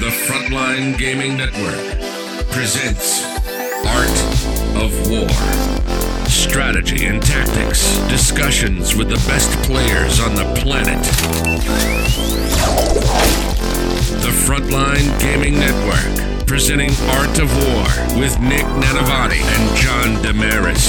[0.00, 2.00] The Frontline Gaming Network
[2.50, 3.24] presents
[3.86, 4.08] Art
[4.82, 5.28] of War.
[6.28, 11.02] Strategy and tactics, discussions with the best players on the planet.
[14.22, 17.84] The Frontline Gaming Network presenting Art of War
[18.18, 20.88] with Nick Nanavati and John Damaris.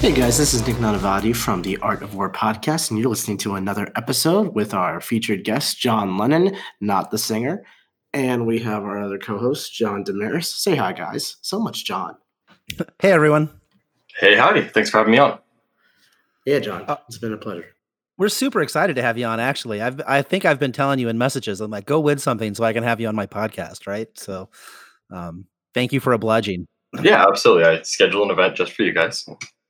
[0.00, 3.36] Hey guys, this is Nick Nanavati from the Art of War podcast, and you're listening
[3.38, 7.64] to another episode with our featured guest, John Lennon, not the singer.
[8.12, 10.54] And we have our other co host, John Damaris.
[10.54, 11.38] Say hi, guys.
[11.42, 12.14] So much, John.
[13.00, 13.50] Hey everyone.
[14.20, 14.68] Hey, howdy.
[14.68, 15.40] Thanks for having me on.
[16.46, 16.84] Yeah, John.
[16.86, 17.66] Uh, it's been a pleasure.
[18.18, 19.82] We're super excited to have you on actually.
[19.82, 22.62] I've I think I've been telling you in messages I'm like go win something so
[22.62, 24.08] I can have you on my podcast, right?
[24.16, 24.48] So
[25.10, 26.68] um thank you for obliging.
[27.02, 27.64] Yeah, absolutely.
[27.64, 29.28] I scheduled an event just for you guys.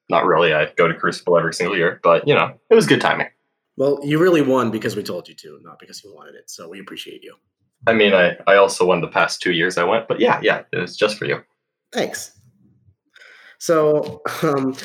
[0.08, 0.54] Not really.
[0.54, 3.28] I go to Crucible every single year, but you know, it was good timing.
[3.76, 6.50] Well, you really won because we told you to, not because you wanted it.
[6.50, 7.34] So we appreciate you.
[7.86, 10.62] I mean, I, I also won the past two years I went, but yeah, yeah,
[10.72, 11.40] it was just for you.
[11.92, 12.32] Thanks.
[13.58, 14.76] So um,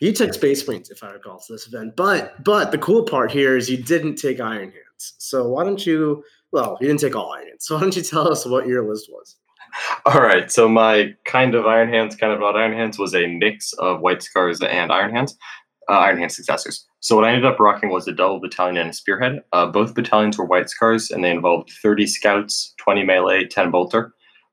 [0.00, 1.96] you took Space Marines, if I recall, to this event.
[1.96, 5.14] But but the cool part here is you didn't take Iron Hands.
[5.18, 6.24] So why don't you?
[6.52, 7.64] Well, you didn't take all Iron Hands.
[7.64, 9.36] So why don't you tell us what your list was?
[10.06, 10.50] All right.
[10.50, 14.00] So my kind of Iron Hands, kind of not Iron Hands was a mix of
[14.00, 15.36] White Scars and Iron Hands,
[15.88, 16.86] uh, Iron Hands successors.
[17.00, 19.42] So what I ended up rocking was a double battalion and a spearhead.
[19.52, 24.12] Uh, both battalions were White Scars, and they involved 30 scouts, 20 melee, 10 bolter,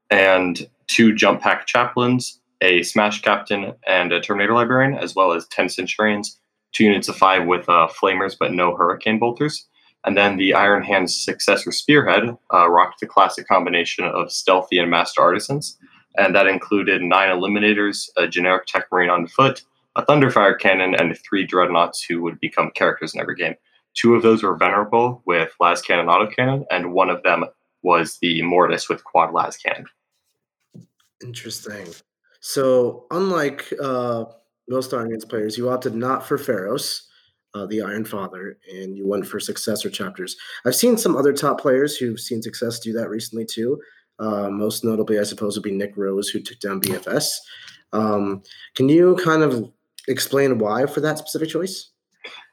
[0.09, 5.45] and two jump pack chaplains, a smash captain, and a Terminator librarian, as well as
[5.47, 6.39] 10 centurions,
[6.71, 9.67] two units of five with uh, flamers but no hurricane bolters.
[10.07, 14.89] And then the Iron Hand's successor Spearhead uh, rocked the classic combination of stealthy and
[14.89, 15.77] master artisans.
[16.17, 19.63] And that included nine eliminators, a generic tech marine on foot,
[19.97, 23.55] a thunderfire cannon, and three dreadnoughts who would become characters in every game.
[23.95, 27.43] Two of those were venerable with las cannon autocannon, and one of them
[27.83, 29.87] was the mortis with quad las cannon.
[31.21, 31.85] Interesting.
[32.39, 34.23] So unlike uh,
[34.69, 37.06] most Iron Hands players, you opted not for Feirros.
[37.57, 40.35] Uh, the Iron Father, and you went for successor chapters.
[40.65, 43.81] I've seen some other top players who've seen success do that recently too.
[44.19, 47.37] Uh, most notably, I suppose, would be Nick Rose, who took down BFS.
[47.93, 48.43] Um,
[48.75, 49.71] can you kind of
[50.07, 51.89] explain why for that specific choice?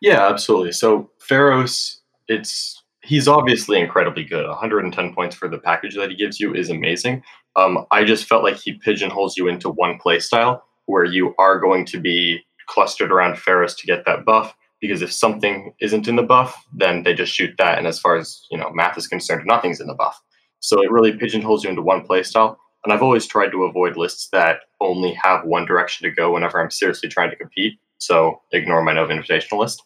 [0.00, 0.72] Yeah, absolutely.
[0.72, 1.97] So Feirros,
[2.28, 4.47] it's he's obviously incredibly good.
[4.47, 7.22] 110 points for the package that he gives you is amazing.
[7.56, 11.59] Um, I just felt like he pigeonholes you into one play style where you are
[11.59, 14.54] going to be clustered around Feirros to get that buff.
[14.84, 17.78] Because if something isn't in the buff, then they just shoot that.
[17.78, 20.21] And as far as you know, math is concerned, nothing's in the buff.
[20.61, 22.59] So it really pigeonholes you into one play style.
[22.84, 26.61] And I've always tried to avoid lists that only have one direction to go whenever
[26.61, 27.78] I'm seriously trying to compete.
[27.97, 29.83] So ignore my Nova Invitational list.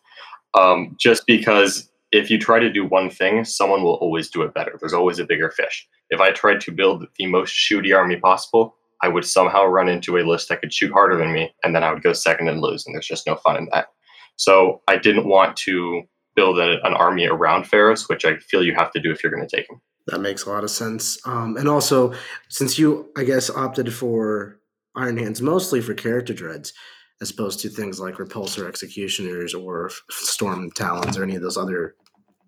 [0.55, 4.53] Um, just because if you try to do one thing, someone will always do it
[4.53, 4.77] better.
[4.81, 5.87] There's always a bigger fish.
[6.11, 10.17] If I tried to build the most shooty army possible, I would somehow run into
[10.17, 12.61] a list that could shoot harder than me, and then I would go second and
[12.61, 13.91] lose, and there's just no fun in that.
[14.39, 16.03] So I didn't want to
[16.35, 19.33] build a, an army around Feirros, which I feel you have to do if you're
[19.33, 19.81] going to take him.
[20.07, 21.19] That makes a lot of sense.
[21.27, 22.15] Um, and also,
[22.49, 24.59] since you, I guess, opted for
[24.95, 26.73] Iron Hands mostly for character dreads,
[27.21, 31.97] as opposed to things like Repulsor Executioners or Storm Talons or any of those other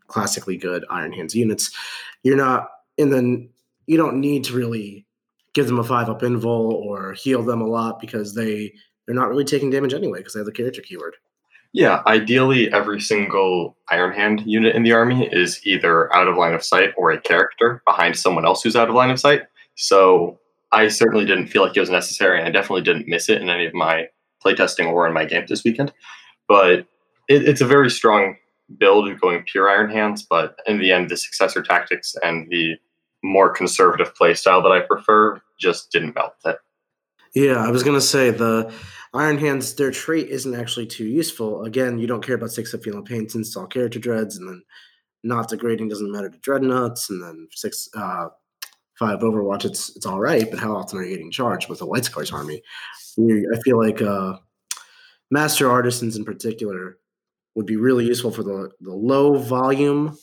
[0.06, 1.74] classically good Iron Hands units,
[2.22, 3.48] you're not in the.
[3.86, 5.06] You don't need to really
[5.52, 8.72] give them a five up invul or heal them a lot because they
[9.04, 11.16] they're not really taking damage anyway because they have the character keyword.
[11.72, 16.54] Yeah, ideally, every single Iron Hand unit in the army is either out of line
[16.54, 19.42] of sight or a character behind someone else who's out of line of sight.
[19.76, 20.40] So
[20.72, 23.48] I certainly didn't feel like it was necessary, and I definitely didn't miss it in
[23.48, 24.06] any of my
[24.44, 25.92] playtesting or in my game this weekend.
[26.48, 26.86] But
[27.28, 28.36] it, it's a very strong
[28.78, 32.76] build going pure Iron Hands, but in the end, the successor tactics and the
[33.22, 36.56] more conservative playstyle that I prefer just didn't melt it.
[37.34, 38.72] Yeah, I was gonna say the
[39.14, 41.64] Iron Hands, their trait isn't actually too useful.
[41.64, 44.62] Again, you don't care about six up feeling pain to install character dreads, and then
[45.22, 48.28] not degrading doesn't matter to dreadnoughts, and then six uh
[48.98, 51.86] five Overwatch, it's it's all right, but how often are you getting charged with a
[51.86, 52.62] White Scars army?
[53.18, 54.36] I feel like uh
[55.30, 56.98] Master Artisans in particular
[57.54, 60.16] would be really useful for the, the low volume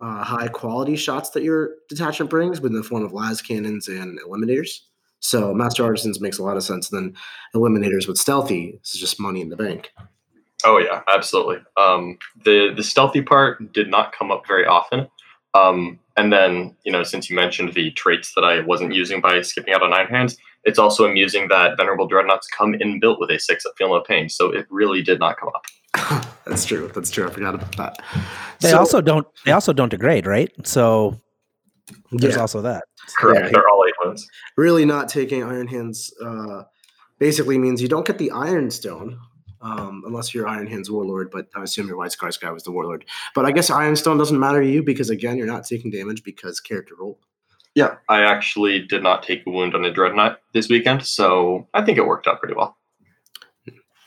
[0.00, 4.18] uh, high quality shots that your detachment brings, in the form of las cannons and
[4.20, 4.80] eliminators.
[5.20, 6.88] So Master Artisans makes a lot of sense.
[6.88, 7.14] Then
[7.54, 9.92] Eliminators with Stealthy is just money in the bank.
[10.64, 11.58] Oh yeah, absolutely.
[11.76, 15.08] Um, the the stealthy part did not come up very often.
[15.54, 19.40] Um, and then you know, since you mentioned the traits that I wasn't using by
[19.40, 23.38] skipping out on Iron Hands, it's also amusing that Venerable Dreadnoughts come inbuilt with a
[23.38, 26.26] six at Feel No Pain, so it really did not come up.
[26.46, 26.90] That's true.
[26.94, 27.26] That's true.
[27.26, 27.98] I forgot about that.
[28.60, 29.26] They So- also don't.
[29.46, 30.50] They also don't degrade, right?
[30.66, 31.18] So
[32.12, 32.40] there's yeah.
[32.40, 32.84] also that.
[33.18, 33.46] Correct.
[33.46, 33.50] Yeah.
[33.52, 34.28] They're all eight wounds.
[34.56, 36.62] really not taking Iron Hands uh,
[37.18, 39.18] basically means you don't get the Iron Stone
[39.60, 41.30] um, unless you're Iron Hands Warlord.
[41.30, 43.04] But I assume your White Scars guy was the Warlord.
[43.34, 46.24] But I guess Iron Stone doesn't matter to you because again, you're not taking damage
[46.24, 47.18] because character role.
[47.74, 51.84] Yeah, I actually did not take a wound on a dreadnought this weekend, so I
[51.84, 52.76] think it worked out pretty well.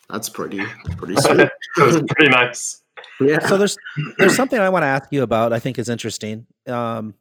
[0.09, 0.61] That's pretty
[0.97, 1.39] pretty sweet.
[1.39, 2.83] it was pretty nice.
[3.21, 3.39] yeah.
[3.47, 3.77] So there's
[4.17, 5.53] there's something I want to ask you about.
[5.53, 6.45] I think is interesting.
[6.67, 7.13] Um,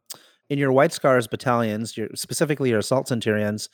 [0.52, 3.70] in your White Scars battalions, your specifically your Assault Centurions,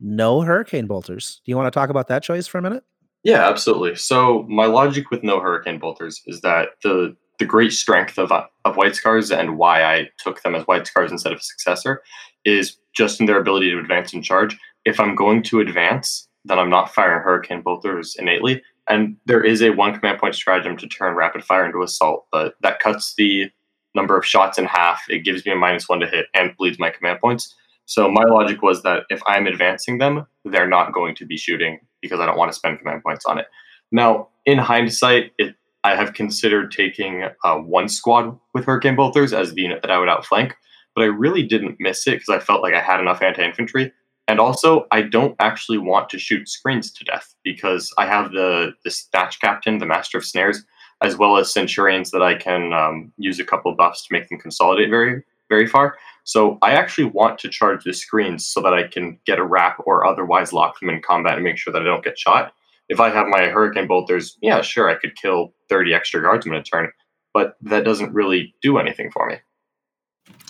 [0.00, 1.42] no Hurricane Bolters.
[1.44, 2.82] Do you want to talk about that choice for a minute?
[3.24, 3.94] Yeah, absolutely.
[3.96, 8.76] So my logic with no hurricane bolters is that the the great strength of of
[8.76, 12.02] white scars and why I took them as white scars instead of a successor
[12.46, 14.56] is just in their ability to advance and charge.
[14.86, 18.62] If I'm going to advance, then I'm not firing hurricane bolters innately.
[18.88, 22.54] And there is a one command point stratagem to turn rapid fire into assault, but
[22.62, 23.50] that cuts the
[23.94, 25.02] number of shots in half.
[25.08, 27.54] It gives me a minus one to hit and bleeds my command points.
[27.86, 31.80] So my logic was that if I'm advancing them, they're not going to be shooting
[32.00, 33.46] because I don't want to spend command points on it.
[33.92, 35.54] Now, in hindsight, it
[35.84, 39.98] I have considered taking uh, one squad with Hurricane Bolters as the unit that I
[39.98, 40.54] would outflank,
[40.94, 43.92] but I really didn't miss it because I felt like I had enough anti-infantry.
[44.26, 48.72] And also, I don't actually want to shoot screens to death because I have the
[48.82, 50.64] the Snatch Captain, the Master of Snares,
[51.04, 54.38] as well as Centurions that I can um, use a couple buffs to make them
[54.38, 55.96] consolidate very very far.
[56.24, 59.76] So I actually want to charge the screens so that I can get a wrap
[59.84, 62.54] or otherwise lock them in combat and make sure that I don't get shot.
[62.88, 66.60] If I have my Hurricane Bolters, yeah, sure, I could kill 30 extra guardsmen in
[66.60, 66.90] a turn,
[67.32, 69.36] but that doesn't really do anything for me.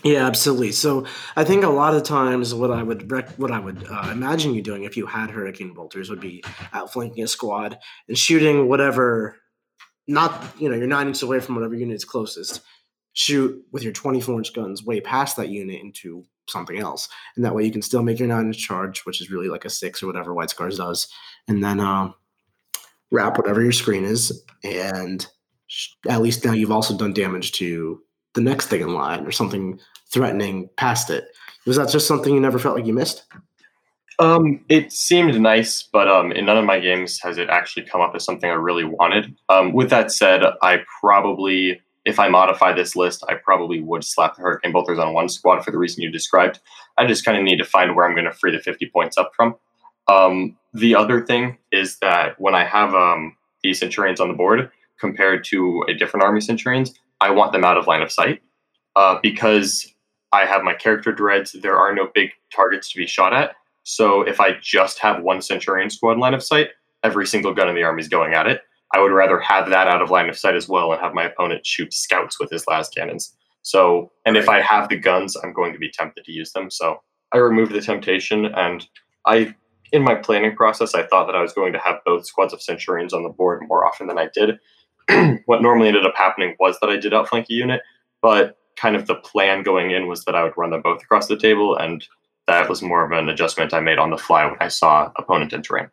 [0.04, 0.72] Yeah, absolutely.
[0.72, 4.10] So I think a lot of times what I would rec- what I would uh,
[4.12, 8.68] imagine you doing if you had Hurricane Bolters would be outflanking a squad and shooting
[8.68, 9.36] whatever,
[10.06, 12.60] not you know you're nine inches away from whatever unit is closest.
[13.16, 17.54] Shoot with your 24 inch guns way past that unit into something else, and that
[17.54, 20.02] way you can still make your nine inch charge, which is really like a six
[20.02, 21.08] or whatever White Scars does,
[21.46, 22.14] and then um,
[23.10, 25.26] wrap whatever your screen is, and
[26.08, 28.00] at least now you've also done damage to
[28.34, 29.78] the next thing in line or something
[30.12, 31.24] threatening past it.
[31.66, 33.24] Was that just something you never felt like you missed?
[34.18, 38.00] Um, it seemed nice, but um, in none of my games has it actually come
[38.00, 39.34] up as something I really wanted.
[39.48, 44.36] Um, with that said, I probably, if I modify this list, I probably would slap
[44.36, 46.60] the Hurricane Bolters on one squad for the reason you described.
[46.96, 49.18] I just kind of need to find where I'm going to free the 50 points
[49.18, 49.56] up from.
[50.06, 54.70] Um, the other thing is that when I have um, the Centurions on the board
[55.00, 58.42] compared to a different army Centurions, I want them out of line of sight
[58.94, 59.92] uh, because
[60.32, 61.52] I have my character dreads.
[61.52, 63.56] There are no big targets to be shot at.
[63.84, 66.70] So if I just have one Centurion squad in line of sight,
[67.02, 68.62] every single gun in the army is going at it.
[68.94, 71.24] I would rather have that out of line of sight as well and have my
[71.24, 73.36] opponent shoot scouts with his las cannons.
[73.62, 76.70] So, and if I have the guns, I'm going to be tempted to use them.
[76.70, 78.86] So I removed the temptation, and
[79.26, 79.54] I,
[79.90, 82.62] in my planning process, I thought that I was going to have both squads of
[82.62, 84.58] Centurions on the board more often than I did.
[85.46, 87.80] what normally ended up happening was that I did outflank a unit,
[88.22, 91.26] but kind of the plan going in was that I would run them both across
[91.26, 92.06] the table, and
[92.46, 95.52] that was more of an adjustment I made on the fly when I saw opponent
[95.52, 95.88] entering.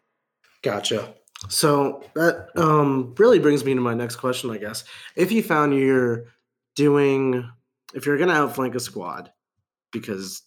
[0.61, 1.13] Gotcha.
[1.49, 4.83] So that um, really brings me to my next question, I guess.
[5.15, 6.25] If you found you're
[6.75, 7.49] doing,
[7.93, 9.31] if you're going to outflank a squad
[9.91, 10.43] because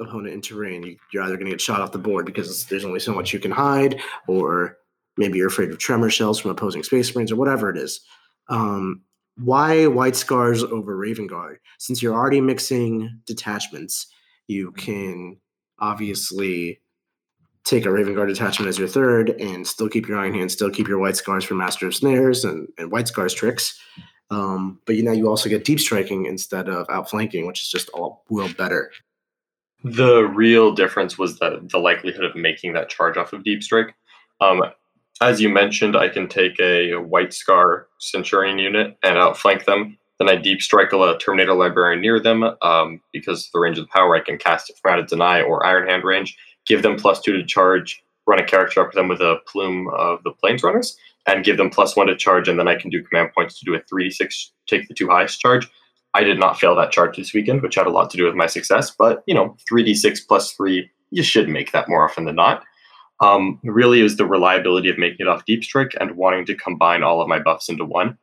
[0.00, 2.84] opponent in terrain, you, you're either going to get shot off the board because there's
[2.84, 4.78] only so much you can hide, or
[5.16, 8.00] maybe you're afraid of tremor shells from opposing space marines, or whatever it is.
[8.48, 9.02] Um,
[9.38, 11.58] why White Scars over Raven Guard?
[11.78, 14.06] Since you're already mixing detachments,
[14.46, 15.38] you can
[15.78, 16.80] obviously
[17.64, 20.70] take a Raven Guard detachment as your third and still keep your Iron Hand, still
[20.70, 23.78] keep your White Scars for Master of Snares and, and White Scars tricks.
[24.30, 27.88] Um, but you know, you also get deep striking instead of outflanking, which is just
[27.90, 28.90] all world better.
[29.84, 33.94] The real difference was the the likelihood of making that charge off of deep strike.
[34.40, 34.62] Um,
[35.20, 39.98] as you mentioned, I can take a White Scar Centurion unit and outflank them.
[40.18, 43.90] Then I deep strike a Terminator Librarian near them um, because the range of the
[43.92, 44.16] power.
[44.16, 46.36] I can cast it from out of deny or Iron Hand range.
[46.66, 48.02] Give them plus two to charge.
[48.26, 50.96] Run a character up to them with a plume of the Plains Runners
[51.26, 52.48] and give them plus one to charge.
[52.48, 54.52] And then I can do command points to do a three six.
[54.66, 55.68] Take the two highest charge.
[56.14, 58.34] I did not fail that charge this weekend, which had a lot to do with
[58.34, 58.90] my success.
[58.90, 62.36] But you know, three d six plus three, you should make that more often than
[62.36, 62.64] not.
[63.20, 67.02] Um, really, is the reliability of making it off deep strike and wanting to combine
[67.02, 68.18] all of my buffs into one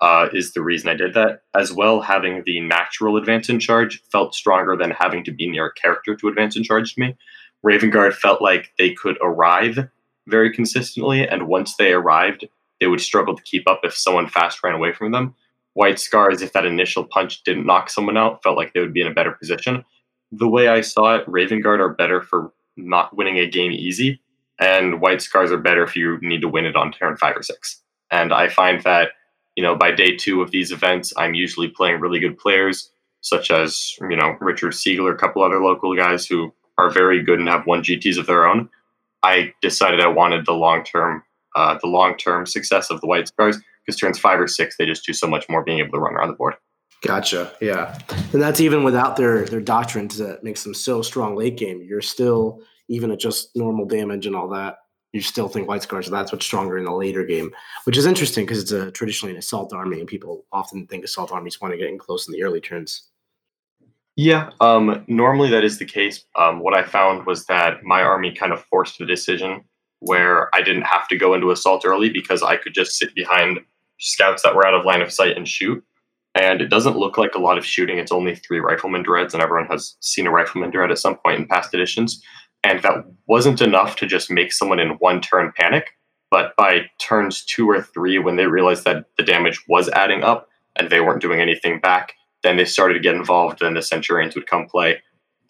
[0.00, 1.42] uh, is the reason I did that.
[1.54, 5.66] As well, having the natural advance in charge felt stronger than having to be near
[5.66, 7.16] a character to advance in charge to me.
[7.62, 9.78] Raven Guard felt like they could arrive
[10.26, 12.46] very consistently, and once they arrived,
[12.80, 15.34] they would struggle to keep up if someone fast ran away from them.
[15.74, 19.00] White Scars, if that initial punch didn't knock someone out, felt like they would be
[19.00, 19.84] in a better position.
[20.32, 24.20] The way I saw it, Raven Guard are better for not winning a game easy,
[24.58, 27.42] and White Scars are better if you need to win it on turn five or
[27.42, 27.82] six.
[28.10, 29.10] And I find that
[29.56, 33.50] you know, by day two of these events, I'm usually playing really good players, such
[33.50, 37.48] as, you know, Richard Siegler, a couple other local guys who are very good and
[37.48, 38.68] have won GTs of their own.
[39.22, 41.22] I decided I wanted the long term,
[41.54, 44.86] uh, the long term success of the White Scars because turns five or six, they
[44.86, 46.54] just do so much more being able to run around the board.
[47.02, 47.52] Gotcha.
[47.60, 47.98] Yeah,
[48.32, 51.82] and that's even without their their doctrines that makes them so strong late game.
[51.82, 54.76] You're still even at just normal damage and all that
[55.14, 57.54] you still think White Scars, that's what's stronger in the later game,
[57.84, 61.30] which is interesting because it's a traditionally an assault army, and people often think assault
[61.32, 63.10] armies want to get in close in the early turns.
[64.16, 66.24] Yeah, um, normally that is the case.
[66.36, 69.64] Um, what I found was that my army kind of forced the decision
[70.00, 73.60] where I didn't have to go into assault early because I could just sit behind
[73.98, 75.82] scouts that were out of line of sight and shoot.
[76.36, 77.98] And it doesn't look like a lot of shooting.
[77.98, 81.38] It's only three rifleman dreads, and everyone has seen a rifleman dread at some point
[81.38, 82.20] in past editions.
[82.64, 85.90] And that wasn't enough to just make someone in one turn panic.
[86.30, 90.48] But by turns two or three, when they realized that the damage was adding up
[90.74, 93.60] and they weren't doing anything back, then they started to get involved.
[93.60, 95.00] Then the Centurions would come play.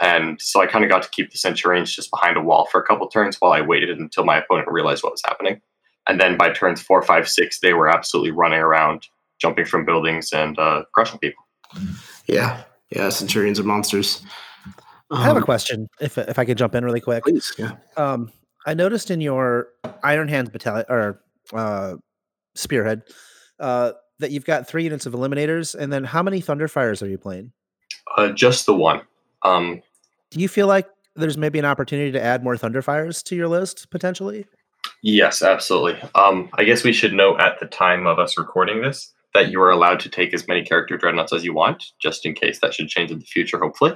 [0.01, 2.81] And so I kind of got to keep the Centurions just behind a wall for
[2.81, 5.61] a couple turns while I waited until my opponent realized what was happening.
[6.07, 9.07] And then by turns four, five, six, they were absolutely running around,
[9.41, 11.45] jumping from buildings and uh, crushing people.
[12.27, 12.63] Yeah.
[12.91, 13.09] Yeah.
[13.09, 14.23] Centurions are monsters.
[15.15, 17.23] Um, I have a um, question, if if I could jump in really quick.
[17.23, 17.77] Please, yeah.
[17.97, 18.33] Um,
[18.67, 19.69] I noticed in your
[20.03, 21.95] Iron Hands battalion or uh,
[22.55, 23.03] spearhead
[23.61, 27.19] uh, that you've got three units of eliminators, and then how many Thunderfires are you
[27.19, 27.53] playing?
[28.17, 29.03] Uh, just the one.
[29.43, 29.83] Um,
[30.31, 33.91] Do you feel like there's maybe an opportunity to add more Thunderfires to your list
[33.91, 34.47] potentially?
[35.03, 36.01] Yes, absolutely.
[36.15, 39.61] Um, I guess we should know at the time of us recording this that you
[39.61, 42.73] are allowed to take as many character dreadnoughts as you want, just in case that
[42.73, 43.95] should change in the future, hopefully.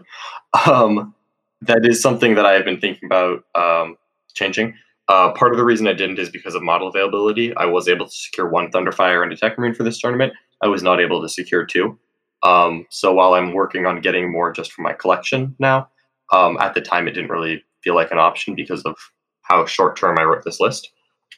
[0.66, 1.14] Um,
[1.62, 3.96] that is something that I have been thinking about um,
[4.34, 4.74] changing.
[5.08, 7.56] Uh, part of the reason I didn't is because of model availability.
[7.56, 10.32] I was able to secure one Thunderfire and a Tech Marine for this tournament.
[10.62, 11.98] I was not able to secure two.
[12.42, 15.88] Um, so while I'm working on getting more just for my collection now,
[16.32, 18.96] um, at the time it didn't really feel like an option because of
[19.42, 20.90] how short term I wrote this list.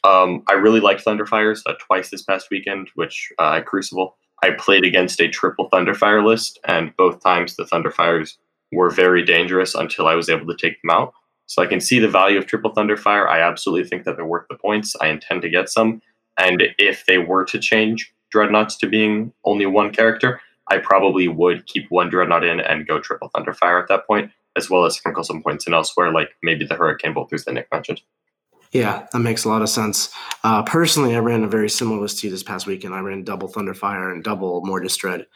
[0.03, 4.51] Um, I really liked Thunderfires uh, twice this past weekend, which uh, at Crucible I
[4.51, 8.37] played against a triple Thunderfire list, and both times the Thunderfires
[8.71, 11.13] were very dangerous until I was able to take them out.
[11.45, 13.27] So I can see the value of triple Thunderfire.
[13.27, 14.95] I absolutely think that they're worth the points.
[15.01, 16.01] I intend to get some,
[16.37, 21.65] and if they were to change Dreadnoughts to being only one character, I probably would
[21.65, 25.23] keep one Dreadnought in and go triple Thunderfire at that point, as well as sprinkle
[25.23, 28.01] some points in elsewhere, like maybe the Hurricane Bolters that Nick mentioned.
[28.71, 30.13] Yeah, that makes a lot of sense.
[30.43, 32.93] Uh, personally, I ran a very similar list to you this past weekend.
[32.93, 35.27] I ran double Thunderfire and double Mortis Dread.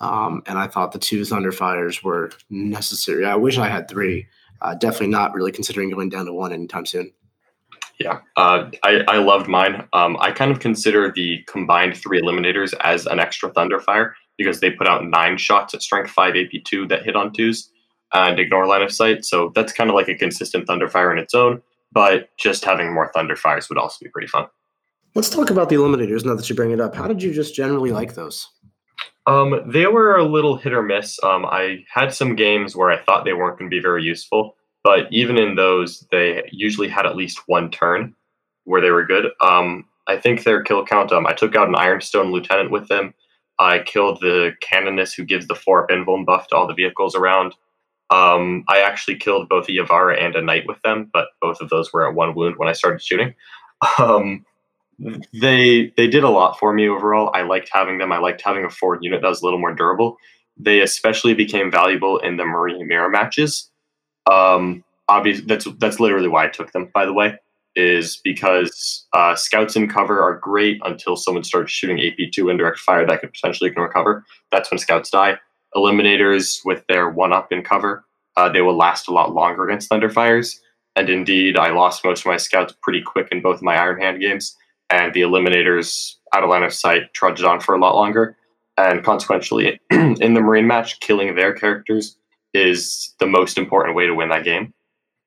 [0.00, 3.24] Um, and I thought the two Thunderfires were necessary.
[3.24, 4.26] I wish I had three.
[4.60, 7.12] Uh, definitely not really considering going down to one anytime soon.
[7.98, 9.86] Yeah, uh, I, I loved mine.
[9.92, 14.70] Um, I kind of consider the combined three eliminators as an extra Thunderfire because they
[14.70, 17.70] put out nine shots at strength 5 AP2 that hit on twos
[18.12, 19.24] and ignore line of sight.
[19.24, 21.60] So that's kind of like a consistent Thunderfire in its own
[21.94, 24.46] but just having more Thunderfires would also be pretty fun.
[25.14, 26.94] Let's talk about the Eliminators now that you bring it up.
[26.94, 28.48] How did you just generally like those?
[29.26, 31.22] Um, they were a little hit or miss.
[31.22, 34.56] Um, I had some games where I thought they weren't going to be very useful,
[34.82, 38.14] but even in those, they usually had at least one turn
[38.64, 39.26] where they were good.
[39.40, 41.12] Um, I think their kill count.
[41.12, 43.14] Um, I took out an Ironstone Lieutenant with them.
[43.58, 47.14] I killed the Canoness who gives the four up invuln buff to all the vehicles
[47.14, 47.54] around.
[48.10, 51.70] Um, I actually killed both a Y'avara and a Knight with them, but both of
[51.70, 53.34] those were at one wound when I started shooting.
[53.98, 54.46] Um,
[54.98, 57.30] they they did a lot for me overall.
[57.34, 58.12] I liked having them.
[58.12, 60.16] I liked having a forward unit that was a little more durable.
[60.56, 63.70] They especially became valuable in the Marine mirror matches.
[64.30, 66.90] Um, obviously, that's that's literally why I took them.
[66.94, 67.36] By the way,
[67.74, 73.06] is because uh, scouts in cover are great until someone starts shooting AP2 indirect fire
[73.06, 74.24] that could potentially ignore cover.
[74.50, 75.38] That's when scouts die
[75.76, 78.04] eliminators with their one up in cover.
[78.36, 80.58] Uh, they will last a lot longer against Thunderfires.
[80.96, 84.20] And indeed, I lost most of my scouts pretty quick in both my Iron Hand
[84.20, 84.56] games,
[84.90, 88.36] and the eliminators out of line of sight trudged on for a lot longer.
[88.76, 92.16] and consequently, in the Marine match, killing their characters
[92.52, 94.72] is the most important way to win that game,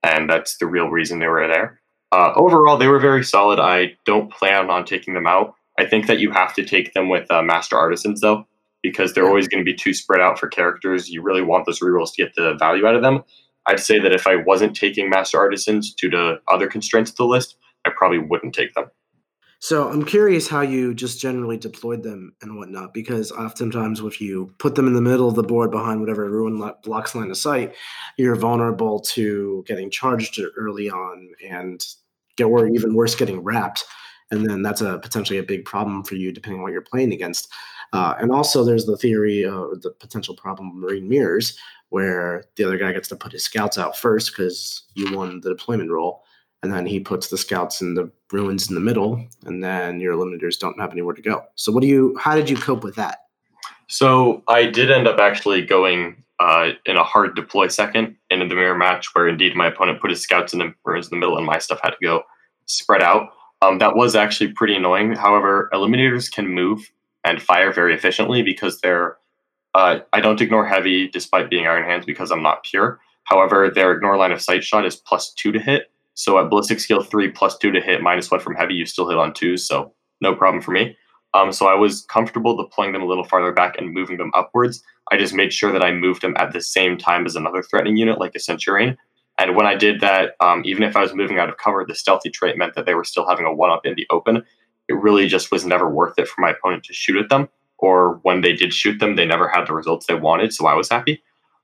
[0.04, 1.82] and that's the real reason they were there.
[2.12, 3.60] Uh, overall, they were very solid.
[3.60, 5.54] I don't plan on taking them out.
[5.78, 8.48] I think that you have to take them with uh, Master Artisans, though,
[8.84, 11.10] because they're always going to be too spread out for characters.
[11.10, 13.24] You really want those rerolls to get the value out of them.
[13.66, 17.26] I'd say that if I wasn't taking Master Artisans due to other constraints of the
[17.26, 18.86] list, I probably wouldn't take them.
[19.60, 24.54] So I'm curious how you just generally deployed them and whatnot, because oftentimes if you
[24.60, 27.74] put them in the middle of the board behind whatever ruin blocks line of sight,
[28.18, 31.84] you're vulnerable to getting charged early on and
[32.36, 33.84] get or even worse, getting wrapped.
[34.30, 37.12] And then that's a potentially a big problem for you depending on what you're playing
[37.12, 37.52] against.
[37.94, 41.58] Uh, and also there's the theory of the potential problem of marine mirrors,
[41.90, 45.50] where the other guy gets to put his scouts out first because you won the
[45.50, 46.24] deployment role
[46.64, 50.16] and then he puts the scouts in the ruins in the middle, and then your
[50.16, 51.44] eliminators don't have anywhere to go.
[51.56, 52.16] So, what do you?
[52.20, 53.20] How did you cope with that?
[53.88, 58.56] So, I did end up actually going uh, in a hard deploy second into the
[58.56, 61.38] mirror match, where indeed my opponent put his scouts in the ruins in the middle,
[61.38, 62.24] and my stuff had to go
[62.66, 63.30] spread out.
[63.62, 65.14] Um, that was actually pretty annoying.
[65.14, 66.92] However, eliminators can move
[67.28, 69.18] and fire very efficiently because they're.
[69.76, 73.00] Uh, I don't ignore heavy despite being Iron Hands because I'm not pure.
[73.26, 76.80] However, their ignore line of sight shot is plus two to hit, so at ballistic
[76.80, 79.68] skill three plus two to hit, minus one from heavy, you still hit on twos,
[79.68, 80.98] so no problem for me.
[81.34, 84.82] Um, so I was comfortable deploying them a little farther back and moving them upwards.
[85.12, 87.98] I just made sure that I moved them at the same time as another threatening
[87.98, 88.98] unit, like a Centurion.
[89.38, 91.94] And when I did that, um, even if I was moving out of cover, the
[91.94, 94.44] stealthy trait meant that they were still having a one up in the open.
[94.88, 97.50] It really just was never worth it for my opponent to shoot at them.
[97.80, 100.74] Or when they did shoot them, they never had the results they wanted, so I
[100.74, 101.22] was happy.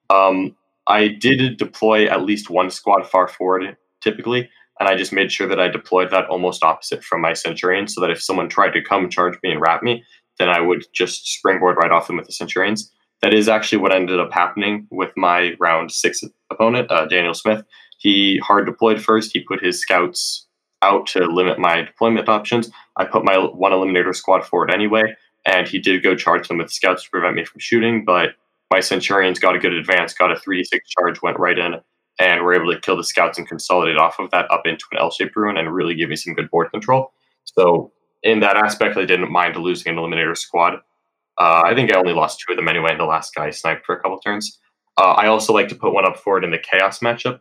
[0.10, 0.56] Um,
[0.88, 4.50] I did deploy at least one squad far forward typically.
[4.80, 8.02] And I just made sure that I deployed that almost opposite from my Centurion so
[8.02, 10.04] that if someone tried to come charge me and wrap me,
[10.40, 12.92] then I would just springboard right off them with the Centurions.
[13.22, 17.64] That is actually what ended up happening with my round six opponent, uh, Daniel Smith.
[18.00, 19.32] He hard deployed first.
[19.32, 20.48] He put his scouts
[20.84, 22.70] out to limit my deployment options.
[22.98, 25.16] I put my one eliminator squad forward anyway,
[25.46, 28.32] and he did go charge them with scouts to prevent me from shooting, but
[28.70, 31.76] my Centurions got a good advance, got a 3d6 charge, went right in,
[32.20, 35.00] and we're able to kill the scouts and consolidate off of that up into an
[35.00, 37.14] L-shaped ruin and really give me some good board control.
[37.46, 37.92] So
[38.24, 40.76] in that aspect, I didn't mind losing an eliminator squad.
[41.38, 43.86] Uh, I think I only lost two of them anyway, and the last guy sniped
[43.86, 44.60] for a couple turns.
[44.98, 47.40] Uh, I also like to put one up forward in the chaos matchup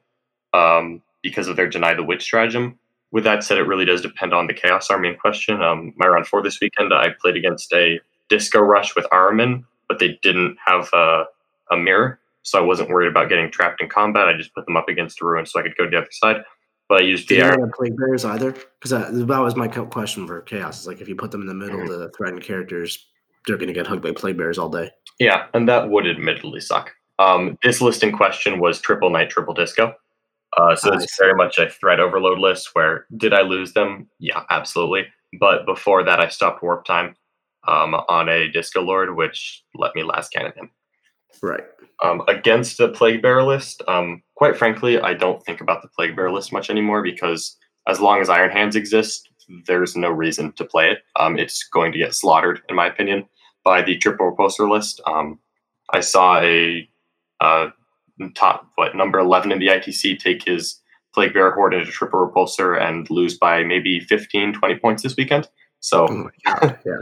[0.52, 2.78] um, because of their deny the witch stratagem.
[3.12, 5.62] With that said, it really does depend on the chaos army in question.
[5.62, 9.98] Um, my round four this weekend, I played against a disco rush with Ahriman, but
[9.98, 11.24] they didn't have a,
[11.70, 14.28] a mirror, so I wasn't worried about getting trapped in combat.
[14.28, 16.08] I just put them up against a ruin so I could go to the other
[16.10, 16.42] side.
[16.88, 17.56] But I used the air.
[17.74, 20.80] plague bears either, because that, that, was my question for chaos.
[20.80, 22.00] Is like if you put them in the middle, mm-hmm.
[22.00, 23.06] the threatened characters,
[23.46, 24.90] they're going to get hugged by plague bears all day.
[25.18, 26.92] Yeah, and that would admittedly suck.
[27.18, 29.94] Um, this list in question was triple knight, triple disco.
[30.56, 32.70] Uh, so it's very much a threat overload list.
[32.74, 34.08] Where did I lose them?
[34.18, 35.06] Yeah, absolutely.
[35.40, 37.14] But before that, I stopped warp time
[37.66, 40.70] um, on a disco lord, which let me las cannon him.
[41.42, 41.64] Right.
[42.02, 46.16] Um, against the plague bear list, um, quite frankly, I don't think about the plague
[46.16, 49.28] bear list much anymore because as long as Iron Hands exist,
[49.66, 50.98] there's no reason to play it.
[51.18, 53.26] Um, it's going to get slaughtered, in my opinion,
[53.64, 55.00] by the triple repulsor list.
[55.06, 55.38] Um,
[55.90, 56.88] I saw a
[57.40, 57.70] uh,
[58.34, 60.80] top what number eleven in the ITC take his
[61.14, 65.46] plague bear horde into triple repulsor and lose by maybe 15, 20 points this weekend.
[65.80, 66.30] So oh
[66.86, 66.98] yeah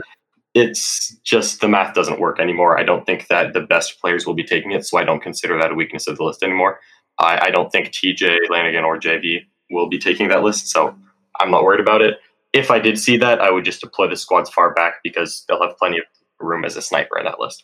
[0.53, 2.77] it's just the math doesn't work anymore.
[2.77, 5.57] I don't think that the best players will be taking it, so I don't consider
[5.57, 6.79] that a weakness of the list anymore.
[7.19, 10.95] I, I don't think TJ Lanigan or JV will be taking that list, so
[11.39, 12.15] I'm not worried about it.
[12.53, 15.61] If I did see that, I would just deploy the squads far back because they'll
[15.61, 16.03] have plenty of
[16.39, 17.63] room as a sniper in that list.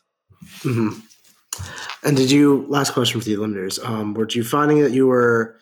[0.60, 1.00] Mm-hmm.
[2.04, 2.66] And did you?
[2.68, 3.84] Last question for the eliminators.
[3.84, 5.58] Um, were you finding that you were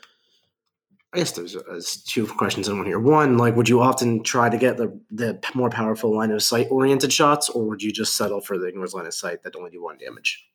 [1.15, 2.99] I guess there's, there's, two questions in one here.
[2.99, 6.67] One, like, would you often try to get the the more powerful line of sight
[6.69, 9.71] oriented shots, or would you just settle for the ignores line of sight that only
[9.71, 10.45] do one damage?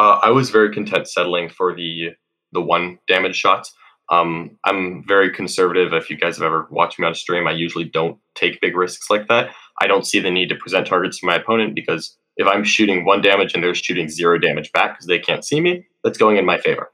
[0.00, 2.08] Uh, I was very content settling for the
[2.50, 3.72] the one damage shots.
[4.08, 5.92] Um, I'm very conservative.
[5.92, 9.10] If you guys have ever watched me on stream, I usually don't take big risks
[9.10, 9.54] like that.
[9.80, 13.04] I don't see the need to present targets to my opponent because if I'm shooting
[13.04, 16.38] one damage and they're shooting zero damage back because they can't see me, that's going
[16.38, 16.90] in my favor.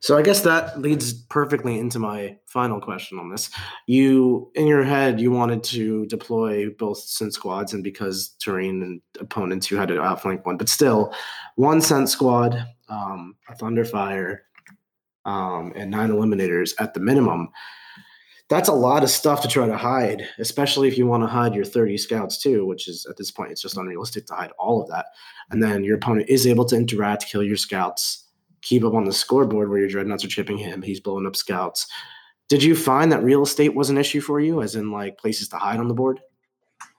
[0.00, 3.50] So I guess that leads perfectly into my final question on this.
[3.86, 9.00] You, in your head, you wanted to deploy both scent squads, and because terrain and
[9.20, 11.14] opponents, you had to outflank one, but still,
[11.54, 14.38] one scent squad, um, a Thunderfire,
[15.24, 17.50] um, and nine eliminators at the minimum.
[18.48, 21.54] That's a lot of stuff to try to hide, especially if you want to hide
[21.54, 24.82] your 30 scouts too, which is at this point it's just unrealistic to hide all
[24.82, 25.06] of that.
[25.50, 28.28] And then your opponent is able to interact, kill your scouts,
[28.60, 30.82] keep up on the scoreboard where your dreadnoughts are chipping him.
[30.82, 31.86] He's blowing up scouts.
[32.48, 35.48] Did you find that real estate was an issue for you, as in like places
[35.48, 36.20] to hide on the board?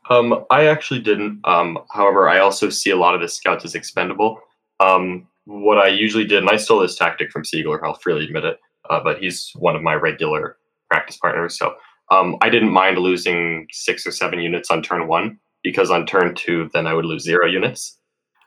[0.10, 1.40] Um, I actually didn't.
[1.44, 4.40] Um, however, I also see a lot of the scouts as expendable.
[4.80, 8.46] Um, what I usually did, and I stole this tactic from Siegler, I'll freely admit
[8.46, 10.58] it, uh, but he's one of my regular
[10.94, 11.58] practice partners.
[11.58, 11.66] So
[12.12, 16.36] um, I didn't mind losing six or seven units on turn one because on turn
[16.36, 17.98] two, then I would lose zero units.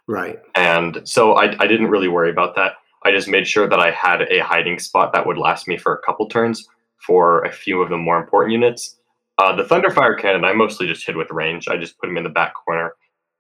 [0.06, 0.38] Right.
[0.54, 2.72] And so I, I didn't really worry about that.
[3.04, 5.92] I just made sure that I had a hiding spot that would last me for
[5.92, 6.68] a couple turns
[7.06, 8.96] for a few of the more important units.
[9.38, 11.68] Uh, the Thunderfire cannon, I mostly just hid with range.
[11.68, 12.94] I just put him in the back corner,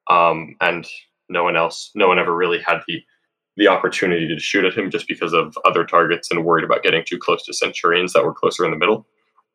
[0.08, 0.86] um, and
[1.28, 3.02] no one else, no one ever really had the
[3.56, 7.04] the opportunity to shoot at him just because of other targets and worried about getting
[7.06, 9.06] too close to Centurions that were closer in the middle.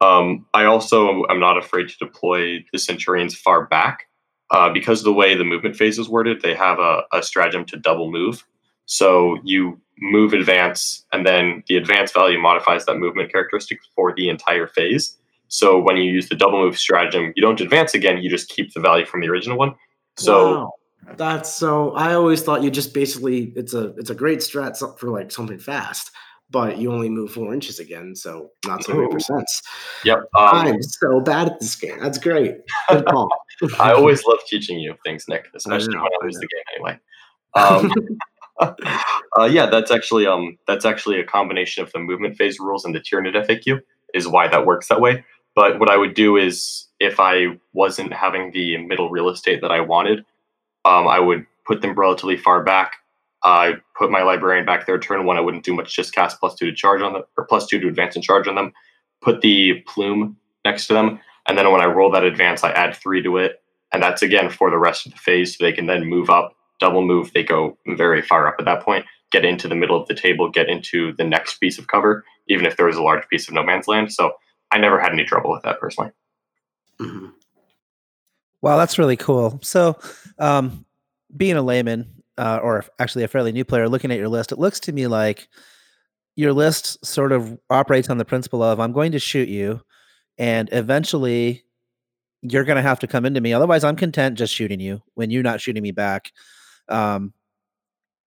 [0.02, 4.08] Um, I also am not afraid to deploy the Centurions far back
[4.52, 7.66] uh, because of the way the movement phase is worded, they have a, a stratagem
[7.66, 8.46] to double move.
[8.86, 14.28] So you move advance, and then the advance value modifies that movement characteristic for the
[14.28, 15.18] entire phase.
[15.48, 18.74] So when you use the double move stratagem, you don't advance again, you just keep
[18.74, 19.76] the value from the original one.
[20.18, 20.72] So wow.
[21.18, 25.10] That's so I always thought you just basically it's a it's a great strat for
[25.10, 26.12] like something fast,
[26.50, 29.62] but you only move four inches again, so not so great for sense.
[30.06, 30.20] Yep.
[30.38, 32.00] Um, I'm so bad at this game.
[32.00, 32.58] That's great.
[32.90, 33.30] Good call.
[33.80, 36.64] I always love teaching you things, Nick, especially know, when I I lose the game
[36.76, 37.00] anyway.
[37.54, 37.94] Um,
[39.40, 42.94] uh, yeah, that's actually um that's actually a combination of the movement phase rules and
[42.94, 43.82] the Tyranid FAQ
[44.14, 45.24] is why that works that way.
[45.56, 49.72] But what I would do is if I wasn't having the middle real estate that
[49.72, 50.26] I wanted,
[50.86, 52.94] um, I would put them relatively far back.
[53.44, 55.00] I put my librarian back there.
[55.00, 55.96] Turn one, I wouldn't do much.
[55.96, 58.48] Just cast plus two to charge on them, or plus two to advance and charge
[58.48, 58.72] on them.
[59.22, 62.96] Put the plume next to them, and then when I roll that advance, I add
[62.96, 65.58] three to it, and that's again for the rest of the phase.
[65.58, 67.32] So they can then move up, double move.
[67.34, 69.06] They go very far up at that point.
[69.32, 70.50] Get into the middle of the table.
[70.50, 73.54] Get into the next piece of cover, even if there was a large piece of
[73.54, 74.12] no man's land.
[74.12, 74.34] So
[74.72, 76.12] I never had any trouble with that personally.
[77.00, 77.34] Mhm.
[78.62, 79.60] Wow, that's really cool.
[79.64, 79.98] So,
[80.38, 80.86] um,
[81.36, 84.60] being a layman, uh, or actually a fairly new player, looking at your list, it
[84.60, 85.48] looks to me like
[86.36, 89.82] your list sort of operates on the principle of I'm going to shoot you,
[90.38, 91.64] and eventually
[92.44, 93.54] you're going to have to come into me.
[93.54, 96.32] Otherwise, I'm content just shooting you when you're not shooting me back.
[96.90, 97.34] Um,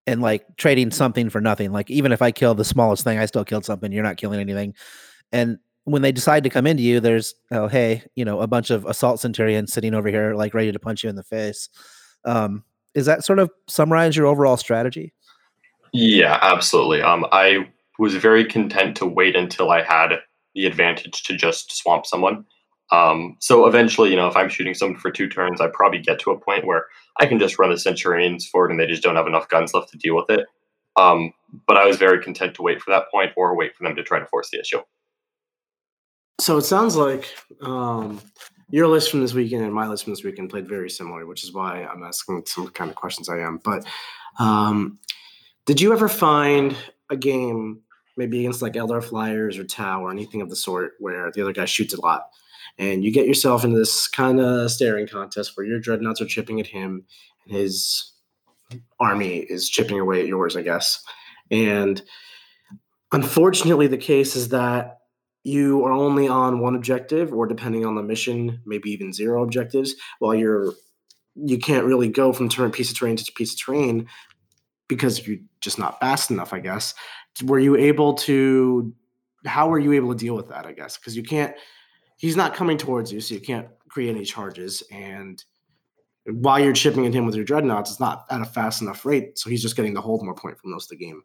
[0.06, 1.72] and like trading something for nothing.
[1.72, 3.92] Like even if I kill the smallest thing, I still killed something.
[3.92, 4.74] You're not killing anything.
[5.32, 8.70] And when they decide to come into you, there's oh hey, you know, a bunch
[8.70, 11.68] of assault centurions sitting over here, like ready to punch you in the face.
[12.24, 12.64] Um,
[12.94, 15.12] is that sort of summarize your overall strategy?
[15.92, 17.02] Yeah, absolutely.
[17.02, 20.20] Um, I was very content to wait until I had
[20.54, 22.44] the advantage to just swamp someone.
[22.92, 26.18] Um, so eventually, you know, if I'm shooting someone for two turns, I probably get
[26.20, 26.86] to a point where
[27.18, 29.90] I can just run the Centurions forward and they just don't have enough guns left
[29.92, 30.46] to deal with it.
[30.96, 31.32] Um,
[31.68, 34.02] but I was very content to wait for that point or wait for them to
[34.02, 34.80] try to force the issue.
[36.40, 37.26] So it sounds like
[37.60, 38.18] um,
[38.70, 41.44] your list from this weekend and my list from this weekend played very similar, which
[41.44, 43.60] is why I'm asking some kind of questions I am.
[43.62, 43.84] But
[44.38, 44.98] um,
[45.66, 46.74] did you ever find
[47.10, 47.82] a game,
[48.16, 51.52] maybe against like Eldar Flyers or Tau or anything of the sort, where the other
[51.52, 52.30] guy shoots a lot,
[52.78, 56.58] and you get yourself into this kind of staring contest where your dreadnoughts are chipping
[56.58, 57.04] at him,
[57.44, 58.12] and his
[58.98, 61.04] army is chipping away at yours, I guess,
[61.50, 62.00] and
[63.12, 64.99] unfortunately, the case is that
[65.42, 69.94] you are only on one objective or depending on the mission maybe even zero objectives
[70.18, 70.72] while you're
[71.34, 74.06] you can't really go from turn piece of terrain to piece of terrain
[74.88, 76.94] because you're just not fast enough i guess.
[77.44, 78.92] Were you able to
[79.46, 80.98] how were you able to deal with that i guess?
[80.98, 81.54] Because you can't
[82.18, 85.44] he's not coming towards you so you can't create any charges and
[86.26, 89.38] while you're chipping at him with your dreadnoughts it's not at a fast enough rate
[89.38, 91.22] so he's just getting the hold more point for most of the game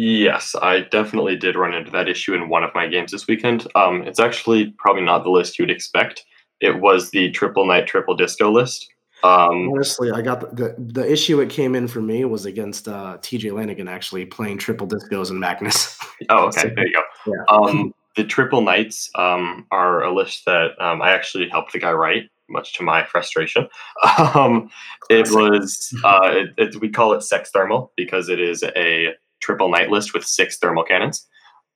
[0.00, 3.66] Yes, I definitely did run into that issue in one of my games this weekend.
[3.74, 6.24] Um, it's actually probably not the list you'd expect.
[6.60, 8.88] It was the triple knight, triple disco list.
[9.24, 12.86] Um, Honestly, I got the, the the issue it came in for me was against
[12.86, 15.98] uh, TJ Lanigan actually playing triple discos and Magnus.
[16.28, 17.02] oh, okay, there you go.
[17.32, 17.56] Yeah.
[17.56, 21.90] Um, the triple knights um, are a list that um, I actually helped the guy
[21.90, 23.68] write, much to my frustration.
[24.36, 24.70] Um,
[25.10, 29.14] it was uh, it, it, we call it sex thermal because it is a
[29.48, 31.26] triple knight list with six thermal cannons,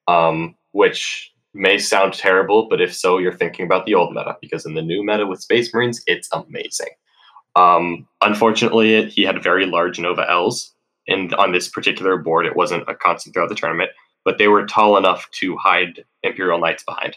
[0.07, 4.67] um, which may sound terrible, but if so, you're thinking about the old meta because
[4.67, 6.91] in the new meta with Space Marines, it's amazing.
[7.57, 10.75] Um, unfortunately, he had very large Nova L's,
[11.09, 13.91] and on this particular board, it wasn't a constant throughout the tournament,
[14.23, 17.17] but they were tall enough to hide Imperial Knights behind.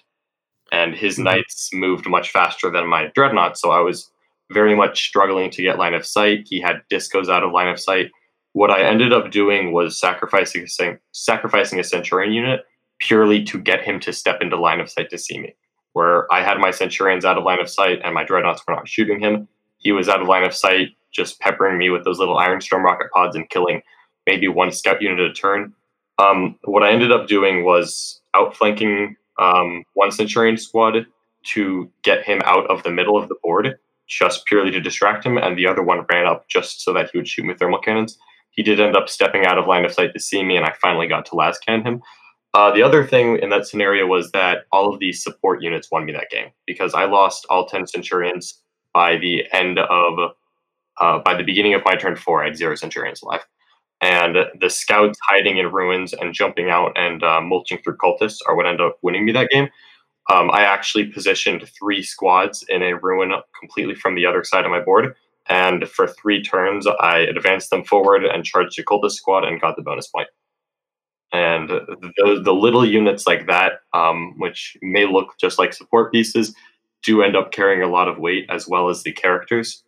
[0.71, 1.25] and his Mhm.
[1.25, 4.11] knights moved much faster than my dreadnought, so I was
[4.51, 6.47] very much struggling to get line of sight.
[6.49, 8.09] He had discos out of line of sight.
[8.55, 12.61] What I ended up doing was sacrificing a sacrificing a centurion unit
[12.99, 15.53] purely to get him to step into line of sight to see me.
[15.91, 18.87] Where I had my centurions out of line of sight and my dreadnoughts were not
[18.87, 22.37] shooting him, he was out of line of sight, just peppering me with those little
[22.37, 23.81] Iron Storm rocket pods and killing
[24.25, 25.73] maybe one scout unit at a turn.
[26.17, 31.05] Um, what I ended up doing was outflanking um, one Centurion squad
[31.47, 35.37] to get him out of the middle of the board, just purely to distract him,
[35.37, 38.17] and the other one ran up just so that he would shoot me thermal cannons.
[38.55, 40.73] He did end up stepping out of line of sight to see me, and I
[40.81, 42.01] finally got to last can him.
[42.53, 46.05] Uh, the other thing in that scenario was that all of these support units won
[46.05, 48.61] me that game because I lost all 10 Centurions
[48.93, 50.31] by the end of,
[51.01, 52.41] uh, by the beginning of my turn four.
[52.41, 53.47] I had zero Centurions left
[54.01, 58.55] and the scouts hiding in ruins and jumping out and uh, mulching through cultists are
[58.55, 59.69] what ended up winning me that game.
[60.31, 64.71] Um, I actually positioned three squads in a ruin completely from the other side of
[64.71, 65.15] my board,
[65.47, 69.75] and for three turns, I advanced them forward and charged a cultist squad and got
[69.75, 70.27] the bonus point.
[71.31, 76.55] And the, the little units like that, um, which may look just like support pieces,
[77.03, 79.83] do end up carrying a lot of weight as well as the characters.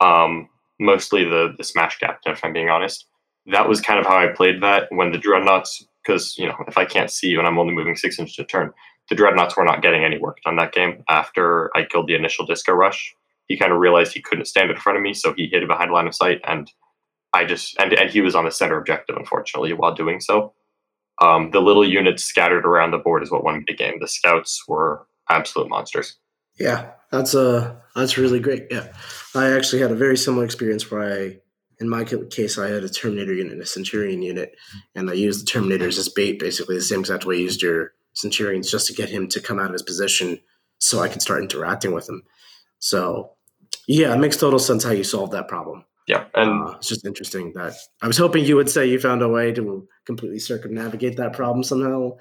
[0.00, 3.06] Um, mostly the the smash captain, if I'm being honest
[3.46, 6.76] that was kind of how I played that when the dreadnoughts, because you know if
[6.76, 8.72] I can't see you and I'm only moving six inches a turn,
[9.08, 11.04] the dreadnoughts were not getting any work done that game.
[11.08, 13.14] After I killed the initial disco rush,
[13.50, 15.90] he kind of realized he couldn't stand in front of me, so he hid behind
[15.90, 16.70] line of sight, and
[17.32, 20.54] I just and and he was on the center objective, unfortunately, while doing so.
[21.20, 23.94] Um, the little units scattered around the board is what won the game.
[24.00, 26.16] The scouts were absolute monsters.
[26.60, 28.68] Yeah, that's uh that's really great.
[28.70, 28.86] Yeah,
[29.34, 31.38] I actually had a very similar experience where I,
[31.80, 34.54] in my case, I had a Terminator unit and a Centurion unit,
[34.94, 37.94] and I used the Terminators as bait, basically the same exact way you used your
[38.12, 40.38] Centurions, just to get him to come out of his position,
[40.78, 42.22] so I could start interacting with him.
[42.78, 43.32] So,
[43.86, 45.84] yeah, it makes total sense how you solved that problem.
[46.06, 49.22] Yeah, and Uh, it's just interesting that I was hoping you would say you found
[49.22, 52.16] a way to completely circumnavigate that problem somehow.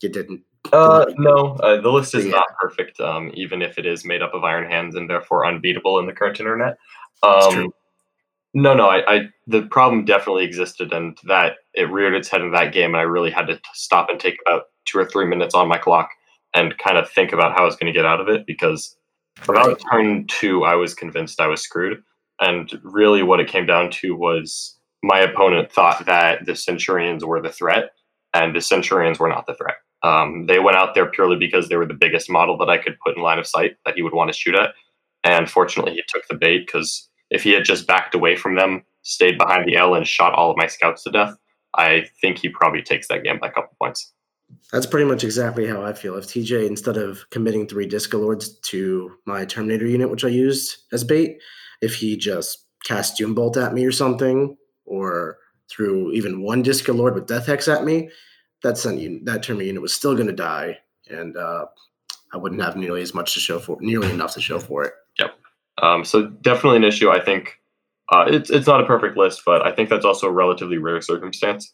[0.00, 0.42] You didn't.
[0.72, 2.32] Uh, no, uh, the list is Yeah.
[2.32, 5.98] not perfect, um, even if it is made up of Iron Hands and therefore unbeatable
[5.98, 6.78] in the current internet.
[7.22, 7.72] Um,
[8.54, 12.52] no, no, I, I, the problem definitely existed, and that it reared its head in
[12.52, 15.26] that game, and I really had to t- stop and take about two or three
[15.26, 16.10] minutes on my clock
[16.54, 18.96] and kind of think about how I was going to get out of it because
[19.48, 22.02] about turn two, I was convinced I was screwed,
[22.40, 27.40] and really what it came down to was my opponent thought that the Centurions were
[27.40, 27.90] the threat,
[28.34, 29.76] and the Centurions were not the threat.
[30.02, 32.98] Um, they went out there purely because they were the biggest model that I could
[33.04, 34.74] put in line of sight that he would want to shoot at.
[35.24, 38.82] And fortunately, he took the bait because if he had just backed away from them,
[39.02, 41.36] stayed behind the L, and shot all of my scouts to death,
[41.74, 44.12] I think he probably takes that game by a couple points.
[44.72, 46.16] That's pretty much exactly how I feel.
[46.16, 50.84] If TJ, instead of committing three Disco Lords to my Terminator unit, which I used
[50.92, 51.38] as bait,
[51.80, 55.38] if he just cast Doom Bolt at me or something, or
[55.70, 58.10] threw even one Disco Lord with Death Hex at me,
[58.62, 61.66] that unit, that Terminator unit was still going to die, and uh,
[62.32, 64.92] I wouldn't have nearly as much to show for, nearly enough to show for it.
[65.18, 65.34] Yep.
[65.82, 67.10] Um, so definitely an issue.
[67.10, 67.58] I think
[68.10, 71.00] uh, it's it's not a perfect list, but I think that's also a relatively rare
[71.00, 71.72] circumstance.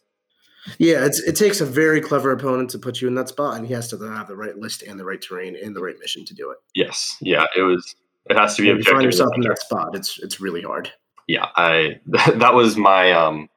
[0.77, 3.65] Yeah, it's, it takes a very clever opponent to put you in that spot, and
[3.65, 6.25] he has to have the right list and the right terrain and the right mission
[6.25, 6.57] to do it.
[6.75, 7.95] Yes, yeah, it was.
[8.29, 10.91] It has to be If you find yourself in that spot, it's it's really hard.
[11.27, 13.49] Yeah, I that was my um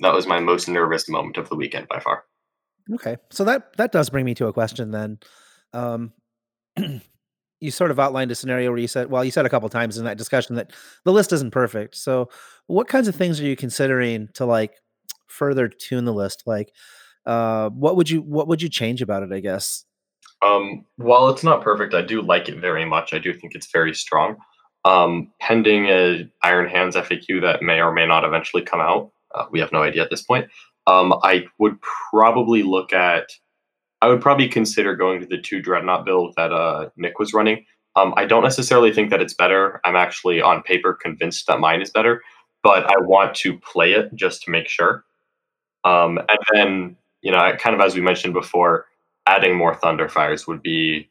[0.00, 2.24] that was my most nervous moment of the weekend by far.
[2.94, 5.18] Okay, so that that does bring me to a question then.
[5.72, 6.12] Um,
[7.60, 9.98] you sort of outlined a scenario where you said, well, you said a couple times
[9.98, 10.72] in that discussion that
[11.04, 11.94] the list isn't perfect.
[11.96, 12.30] So,
[12.66, 14.80] what kinds of things are you considering to like
[15.30, 16.42] further tune the list?
[16.46, 16.72] Like,
[17.26, 19.32] uh, what would you what would you change about it?
[19.32, 19.84] I guess.
[20.42, 23.12] Um, while it's not perfect, I do like it very much.
[23.12, 24.36] I do think it's very strong.
[24.84, 29.44] Um, pending a Iron Hands FAQ that may or may not eventually come out, uh,
[29.50, 30.48] we have no idea at this point.
[30.86, 31.78] Um, I would
[32.10, 33.30] probably look at.
[34.02, 37.66] I would probably consider going to the two Dreadnought build that uh, Nick was running.
[37.96, 39.78] Um, I don't necessarily think that it's better.
[39.84, 42.22] I'm actually on paper convinced that mine is better,
[42.62, 45.04] but I want to play it just to make sure.
[45.84, 48.86] Um, and then, you know, kind of as we mentioned before,
[49.26, 51.08] adding more Thunderfires would be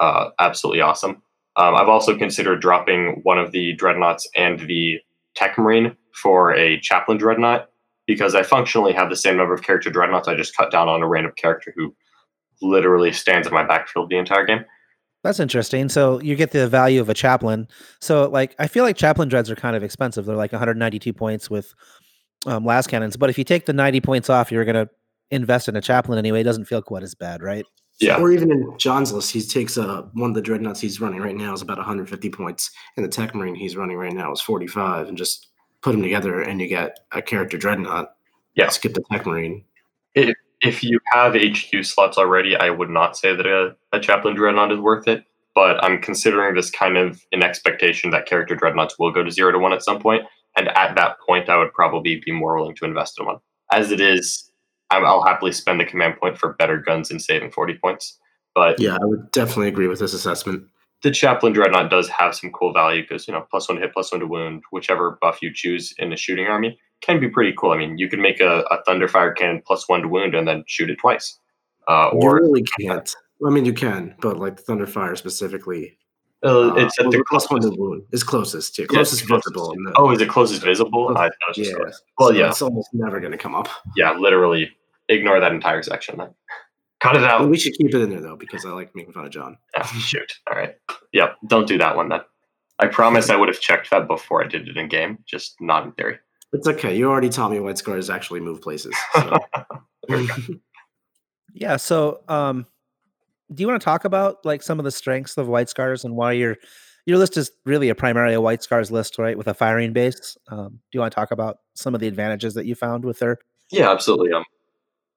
[0.00, 1.22] uh, absolutely awesome.
[1.56, 4.98] Um, I've also considered dropping one of the Dreadnoughts and the
[5.34, 7.68] Tech Marine for a Chaplain Dreadnought
[8.06, 10.28] because I functionally have the same number of character Dreadnoughts.
[10.28, 11.94] I just cut down on a random character who
[12.62, 14.64] literally stands in my backfield the entire game.
[15.22, 15.88] That's interesting.
[15.88, 17.66] So you get the value of a chaplain.
[18.00, 20.24] So like I feel like chaplain dreads are kind of expensive.
[20.24, 21.74] They're like 192 points with
[22.46, 23.16] um, las cannons.
[23.16, 24.88] But if you take the 90 points off, you're gonna
[25.30, 26.40] invest in a chaplain anyway.
[26.40, 27.64] It doesn't feel quite as bad, right?
[28.00, 28.20] Yeah.
[28.20, 31.34] Or even in John's list, he takes uh, one of the dreadnoughts he's running right
[31.34, 35.08] now is about 150 points, and the Tech Marine he's running right now is 45,
[35.08, 35.48] and just
[35.82, 38.12] put them together, and you get a character dreadnought.
[38.54, 38.68] Yeah.
[38.68, 39.64] Skip the Tech Marine.
[40.14, 44.34] if if you have HQ slots already, I would not say that a, a Chaplain
[44.34, 45.24] Dreadnought is worth it.
[45.54, 49.52] But I'm considering this kind of an expectation that character Dreadnoughts will go to zero
[49.52, 50.22] to one at some point,
[50.56, 53.38] and at that point, I would probably be more willing to invest in one.
[53.72, 54.50] As it is,
[54.90, 58.18] I'll happily spend the command point for better guns and saving 40 points.
[58.54, 60.64] But Yeah, I would definitely agree with this assessment.
[61.02, 64.12] the Chaplain Dreadnought does have some cool value because you know plus one hit, plus
[64.12, 67.72] one to wound, whichever buff you choose in the shooting army can be pretty cool.
[67.72, 70.64] I mean, you can make a, a Thunderfire cannon plus one to wound and then
[70.66, 71.38] shoot it twice.
[71.86, 73.14] Uh, you really can't.
[73.46, 75.98] I mean, you can, but like Thunderfire specifically,
[76.44, 77.74] uh, uh, it's at well, the the plus one closest.
[77.76, 78.78] to wound is closest.
[78.78, 79.54] Yeah, Yeah, it's closest closest.
[79.54, 79.72] visible.
[79.72, 81.16] in Oh, is it closest visible?
[81.16, 81.76] I, I was just yeah.
[81.78, 83.68] like- well, so yeah, it's almost never going to come up.
[83.96, 84.12] yeah.
[84.12, 84.70] Literally,
[85.08, 86.18] ignore that entire section.
[86.18, 86.34] Then
[87.00, 87.40] cut it out.
[87.40, 89.56] But we should keep it in there though because I like making fun of John.
[89.76, 90.32] Oh, shoot.
[90.50, 90.74] All right.
[91.12, 91.36] Yep.
[91.46, 92.20] Don't do that one then.
[92.78, 95.84] I promise I would have checked that before I did it in game, just not
[95.84, 96.18] in theory.
[96.52, 96.94] It's okay.
[96.96, 98.94] You already taught me White Scars actually move places.
[99.14, 99.38] So.
[101.54, 101.76] Yeah.
[101.78, 102.66] So, um,
[103.52, 106.16] do you want to talk about like some of the strengths of White Scars and
[106.16, 106.56] why your
[107.06, 110.36] your list is really a primarily a White Scars list, right, with a firing base?
[110.48, 113.20] Um, do you want to talk about some of the advantages that you found with
[113.20, 113.38] her?
[113.70, 114.32] Yeah, absolutely.
[114.32, 114.44] Um,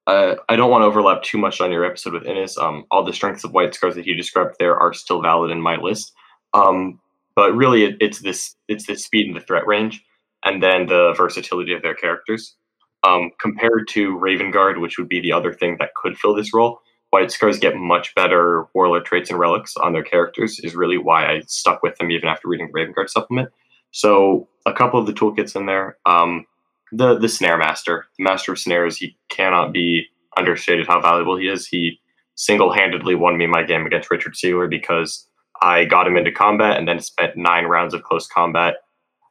[0.06, 2.56] I I don't want to overlap too much on your episode with Innes.
[2.56, 5.60] Um, all the strengths of White Scars that you described there are still valid in
[5.60, 6.12] my list.
[6.54, 7.00] Um,
[7.34, 10.02] but really, it, it's this it's the speed and the threat range,
[10.44, 12.54] and then the versatility of their characters.
[13.02, 16.52] Um, compared to Raven Guard, which would be the other thing that could fill this
[16.52, 20.60] role, White Scars get much better warlord traits and relics on their characters.
[20.60, 23.50] Is really why I stuck with them even after reading the Raven Guard supplement.
[23.90, 25.98] So a couple of the toolkits in there.
[26.06, 26.46] Um,
[26.92, 30.04] the the snare master, the master of snares, he cannot be
[30.36, 31.66] understated how valuable he is.
[31.66, 31.98] He
[32.36, 35.26] single handedly won me my game against Richard Siegler because
[35.62, 38.76] I got him into combat and then spent nine rounds of close combat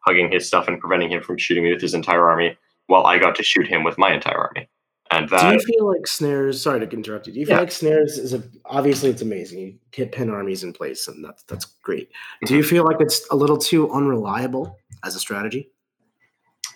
[0.06, 3.18] hugging his stuff and preventing him from shooting me with his entire army, while I
[3.18, 4.70] got to shoot him with my entire army.
[5.12, 6.62] And that, Do you feel like snares?
[6.62, 7.34] Sorry to interrupt you.
[7.34, 7.62] Do you feel Yeah.
[7.62, 9.60] like snares is a obviously it's amazing.
[9.60, 12.10] You hit pin armies in place, and that's that's great.
[12.10, 12.46] Mm-hmm.
[12.46, 15.72] Do you feel like it's a little too unreliable as a strategy?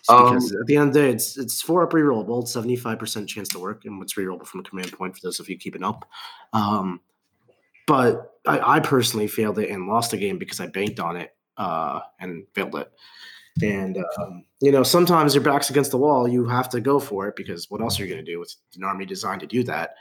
[0.10, 2.98] Um, because at the end of the day, it's it's four up rerollable, seventy five
[2.98, 5.58] percent chance to work, and what's rerollable from a command point for those of you
[5.58, 6.10] keeping up.
[6.54, 7.02] Um,
[7.86, 11.36] but I, I personally failed it and lost the game because I banked on it
[11.58, 12.92] uh, and failed it.
[13.62, 16.28] And um, you know, sometimes your back's against the wall.
[16.28, 18.56] You have to go for it because what else are you going to do with
[18.76, 19.96] an army designed to do that?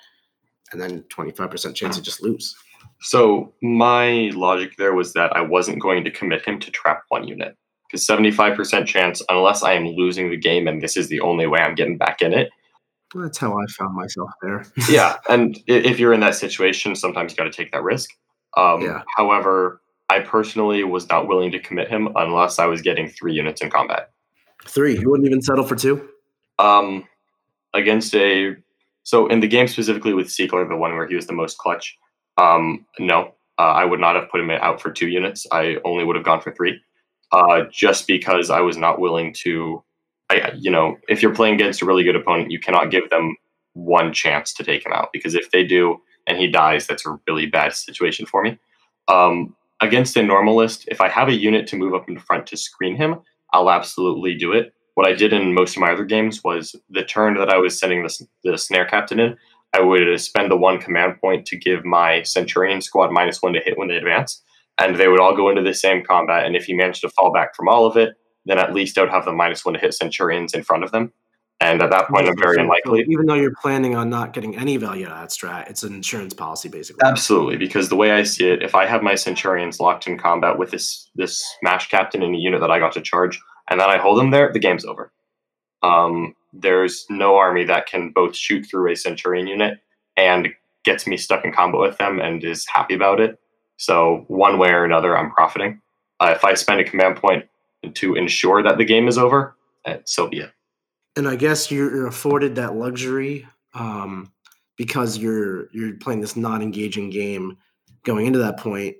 [0.73, 2.55] And then twenty five percent chance to just lose.
[3.03, 7.29] So my logic there was that I wasn't going to commit him to trap one
[7.29, 11.09] unit because seventy five percent chance, unless I am losing the game and this is
[11.09, 12.49] the only way I'm getting back in it.
[13.15, 14.65] That's how I found myself there.
[14.89, 18.09] yeah, and if you're in that situation, sometimes you got to take that risk.
[18.57, 19.03] Um, Yeah.
[19.17, 19.82] However,
[20.13, 23.71] I personally was not willing to commit him unless I was getting three units in
[23.71, 24.11] combat.
[24.67, 24.99] Three.
[24.99, 26.07] You wouldn't even settle for two.
[26.59, 27.09] Um,
[27.73, 28.55] against a
[29.05, 31.97] so in the game specifically with Siegler, the one where he was the most clutch.
[32.37, 35.47] Um, no, uh, I would not have put him out for two units.
[35.51, 36.79] I only would have gone for three,
[37.33, 39.83] uh, just because I was not willing to.
[40.29, 43.35] I, you know, if you're playing against a really good opponent, you cannot give them
[43.73, 47.19] one chance to take him out because if they do and he dies, that's a
[47.27, 48.59] really bad situation for me.
[49.09, 52.57] Um, against a normalist, if I have a unit to move up in front to
[52.57, 53.17] screen him,
[53.53, 54.73] I'll absolutely do it.
[54.95, 57.79] What I did in most of my other games was the turn that I was
[57.79, 59.37] sending the, the snare captain in,
[59.75, 63.61] I would spend the one command point to give my Centurion squad minus one to
[63.61, 64.43] hit when they advance,
[64.79, 66.45] and they would all go into the same combat.
[66.47, 68.11] And if he managed to fall back from all of it,
[68.45, 70.93] then at least I would have the minus one to hit Centurions in front of
[70.93, 71.13] them.
[71.63, 73.05] And at that point, I'm very unlikely.
[73.09, 75.95] Even though you're planning on not getting any value out of that strat, it's an
[75.95, 77.07] insurance policy basically.
[77.07, 80.59] Absolutely, because the way I see it, if I have my Centurions locked in combat
[80.59, 83.89] with this this Smash Captain in a unit that I got to charge, and then
[83.89, 85.13] I hold them there, the game's over.
[85.85, 89.79] Um, there's no army that can both shoot through a Centurion unit
[90.17, 90.49] and
[90.85, 93.39] gets me stuck in combat with them and is happy about it.
[93.77, 95.81] So one way or another, I'm profiting.
[96.19, 97.47] Uh, if I spend a command point
[97.95, 100.53] to ensure that the game is over, eh, so be it.
[101.17, 104.33] And I guess you're, you're afforded that luxury um,
[104.77, 107.59] because you're you're playing this not engaging game
[108.05, 108.97] going into that point.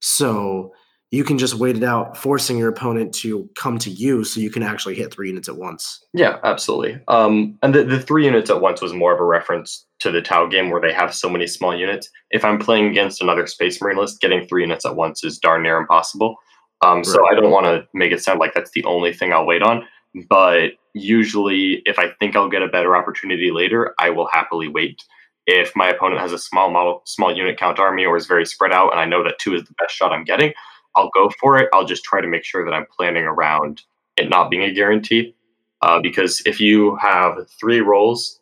[0.00, 0.72] So
[1.10, 4.48] you can just wait it out, forcing your opponent to come to you, so you
[4.48, 6.04] can actually hit three units at once.
[6.12, 7.00] Yeah, absolutely.
[7.08, 10.22] Um, and the, the three units at once was more of a reference to the
[10.22, 12.08] Tau game where they have so many small units.
[12.30, 15.64] If I'm playing against another Space Marine list, getting three units at once is darn
[15.64, 16.36] near impossible.
[16.80, 19.44] Um, So I don't want to make it sound like that's the only thing I'll
[19.46, 19.82] wait on.
[20.28, 25.02] But usually, if I think I'll get a better opportunity later, I will happily wait
[25.46, 28.72] if my opponent has a small model, small unit count army or is very spread
[28.72, 30.52] out, and I know that two is the best shot I'm getting,
[30.96, 31.68] I'll go for it.
[31.72, 33.82] I'll just try to make sure that I'm planning around
[34.16, 35.34] it not being a guarantee.
[35.82, 38.40] Uh, because if you have three rolls,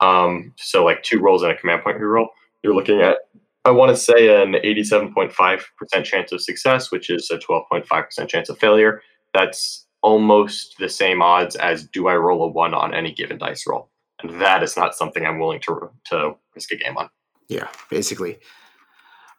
[0.00, 2.26] um, so like two rolls and a command point reroll,
[2.62, 3.18] you're looking at,
[3.64, 8.58] I want to say, an 87.5% chance of success, which is a 12.5% chance of
[8.58, 9.02] failure.
[9.32, 13.66] That's almost the same odds as do I roll a one on any given dice
[13.66, 13.90] roll.
[14.22, 17.08] And that is not something I'm willing to, to risk a game on.
[17.48, 18.38] Yeah, basically.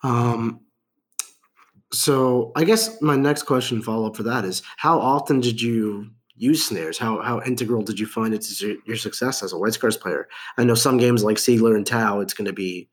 [0.01, 0.59] Um,
[1.93, 6.09] so I guess my next question follow up for that is how often did you
[6.35, 6.97] use snares?
[6.97, 10.27] How how integral did you find it to your success as a White Scars player?
[10.57, 12.89] I know some games like Siegler and Tau, it's going to be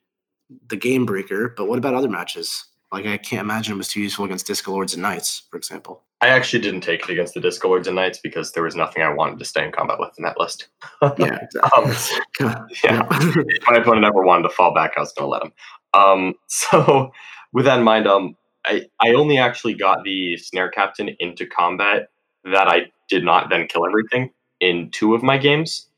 [0.68, 2.66] the game breaker, but what about other matches?
[2.92, 6.02] Like I can't imagine it was too useful against Disco Lords and Knights, for example.
[6.20, 9.02] I actually didn't take it against the Disco Lords and Knights because there was nothing
[9.02, 10.68] I wanted to stay in combat with in that list.
[11.18, 11.38] yeah,
[11.76, 11.92] um,
[12.84, 13.06] yeah.
[13.10, 15.52] if my opponent ever wanted to fall back, I was going to let him.
[15.94, 17.10] Um, so,
[17.52, 22.10] with that in mind, um, I, I only actually got the Snare Captain into combat
[22.44, 24.30] that I did not then kill everything
[24.60, 25.88] in two of my games.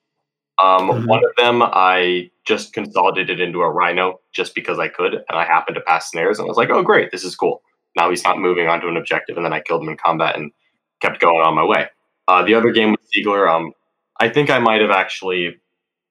[0.64, 1.06] Um, mm-hmm.
[1.06, 5.44] One of them I just consolidated into a Rhino just because I could, and I
[5.44, 7.62] happened to pass snares, and I was like, "Oh, great, this is cool."
[7.96, 10.52] Now he's not moving onto an objective, and then I killed him in combat and
[11.00, 11.88] kept going on my way.
[12.28, 13.72] Uh, the other game with Siegler, um,
[14.20, 15.54] I think I might have actually,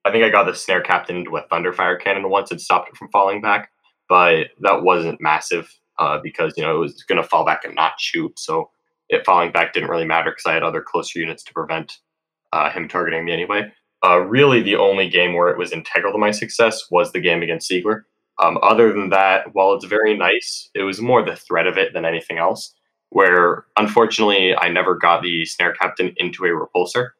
[0.04, 2.96] I think I got the snare captain into a Thunderfire cannon once and stopped it
[2.96, 3.70] from falling back,
[4.08, 7.74] but that wasn't massive uh, because you know it was going to fall back and
[7.74, 8.38] not shoot.
[8.38, 8.70] So
[9.08, 11.98] it falling back didn't really matter because I had other closer units to prevent
[12.52, 13.72] uh, him targeting me anyway.
[14.04, 17.42] Uh, really, the only game where it was integral to my success was the game
[17.42, 18.02] against Siegler.
[18.42, 21.92] Um, other than that, while it's very nice, it was more the threat of it
[21.94, 22.74] than anything else.
[23.10, 27.10] Where unfortunately, I never got the snare captain into a repulsor.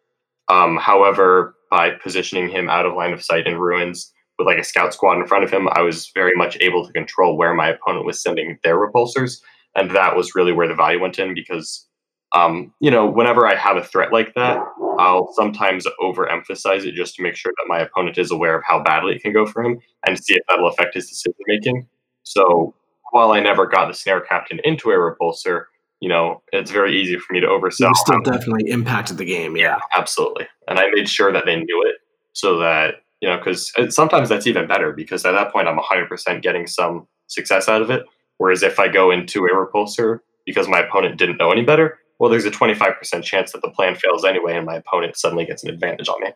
[0.48, 4.64] Um, however, by positioning him out of line of sight in ruins, with like a
[4.64, 7.68] scout squad in front of him, I was very much able to control where my
[7.68, 9.40] opponent was sending their repulsors.
[9.76, 11.86] And that was really where the value went in because,
[12.34, 14.58] um, you know, whenever I have a threat like that,
[14.98, 18.82] I'll sometimes overemphasize it just to make sure that my opponent is aware of how
[18.82, 21.86] badly it can go for him and see if that'll affect his decision making.
[22.22, 22.74] So
[23.12, 25.64] while I never got the snare captain into a repulsor,
[26.00, 27.88] you know, it's very easy for me to oversell.
[27.88, 29.56] You still definitely impacted the game.
[29.56, 29.76] Yeah.
[29.76, 30.46] yeah, absolutely.
[30.68, 31.96] And I made sure that they knew it
[32.32, 35.78] so that you know, because uh, sometimes that's even better because at that point I'm
[35.78, 38.04] 100% getting some success out of it.
[38.36, 42.30] Whereas if I go into a repulsor because my opponent didn't know any better, well,
[42.30, 45.70] there's a 25% chance that the plan fails anyway and my opponent suddenly gets an
[45.70, 46.28] advantage on me.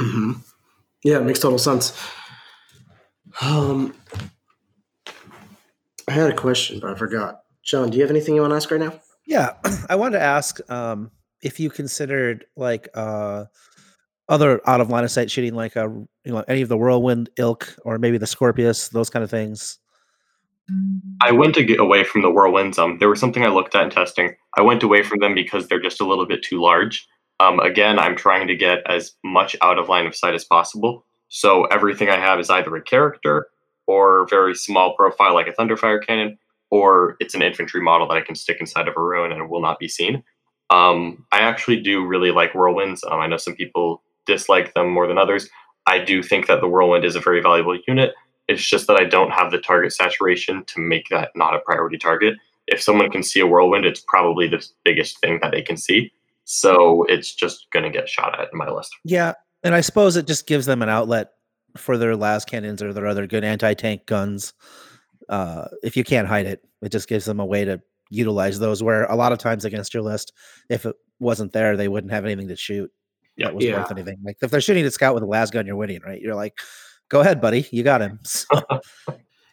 [0.00, 0.32] Mm-hmm.
[1.04, 1.98] Yeah, it makes total sense.
[3.40, 3.94] Um,
[6.08, 7.42] I had a question, but I forgot.
[7.62, 8.98] John, do you have anything you want to ask right now?
[9.26, 9.54] Yeah,
[9.88, 11.10] I wanted to ask um,
[11.42, 13.44] if you considered like uh,
[14.28, 15.88] other out of line of sight shooting, like a uh,
[16.24, 19.78] you know any of the whirlwind ilk or maybe the Scorpius, those kind of things.
[21.20, 22.78] I went to get away from the whirlwinds.
[22.78, 24.34] Um, there was something I looked at in testing.
[24.56, 27.06] I went away from them because they're just a little bit too large.
[27.40, 31.04] Um, again, I'm trying to get as much out of line of sight as possible.
[31.28, 33.48] So everything I have is either a character
[33.86, 36.38] or very small profile, like a Thunderfire cannon,
[36.70, 39.48] or it's an infantry model that I can stick inside of a ruin and it
[39.48, 40.22] will not be seen.
[40.70, 43.02] Um, I actually do really like whirlwinds.
[43.04, 45.48] Um, I know some people dislike them more than others.
[45.88, 48.12] I do think that the Whirlwind is a very valuable unit.
[48.48, 51.98] It's just that I don't have the target saturation to make that not a priority
[51.98, 52.34] target.
[52.66, 56.12] If someone can see a Whirlwind, it's probably the biggest thing that they can see.
[56.44, 58.94] So it's just going to get shot at in my list.
[59.04, 59.34] Yeah.
[59.62, 61.28] And I suppose it just gives them an outlet
[61.76, 64.54] for their las cannons or their other good anti tank guns.
[65.28, 68.82] Uh, if you can't hide it, it just gives them a way to utilize those.
[68.82, 70.32] Where a lot of times against your list,
[70.70, 72.90] if it wasn't there, they wouldn't have anything to shoot
[73.38, 73.78] that was yeah.
[73.78, 74.18] worth anything.
[74.24, 76.20] Like if they're shooting at scout with a las gun, you're winning, right?
[76.20, 76.58] You're like,
[77.08, 78.20] go ahead, buddy, you got him.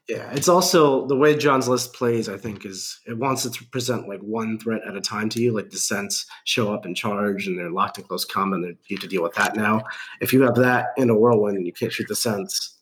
[0.08, 2.30] yeah, it's also the way John's list plays.
[2.30, 5.42] I think is it wants it to present like one threat at a time to
[5.42, 5.54] you.
[5.54, 8.62] Like the Cents show up and charge, and they're locked in close combat.
[8.62, 9.84] and You have to deal with that now.
[10.22, 12.76] If you have that in a whirlwind and you can't shoot the Cents,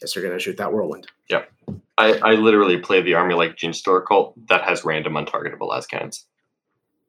[0.00, 1.06] guess you're going to shoot that whirlwind.
[1.28, 1.50] Yep.
[1.98, 6.26] I, I literally play the army like Genestealer Cult that has random untargetable las cannons.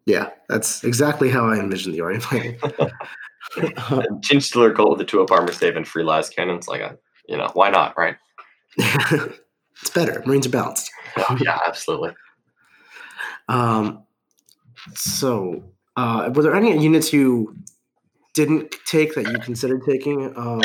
[0.05, 2.57] Yeah, that's exactly how I envision the army playing.
[3.55, 6.67] Genestealer Cult with the two up armor save and free las cannons.
[6.67, 6.97] Like, a,
[7.28, 8.15] you know, why not, right?
[8.78, 10.24] it's better.
[10.26, 10.89] Marines are balanced.
[11.17, 12.11] Oh, yeah, absolutely.
[13.47, 14.03] Um,
[14.95, 15.63] so,
[15.97, 17.55] uh, were there any units you
[18.34, 20.34] didn't take that you considered taking?
[20.38, 20.61] Um,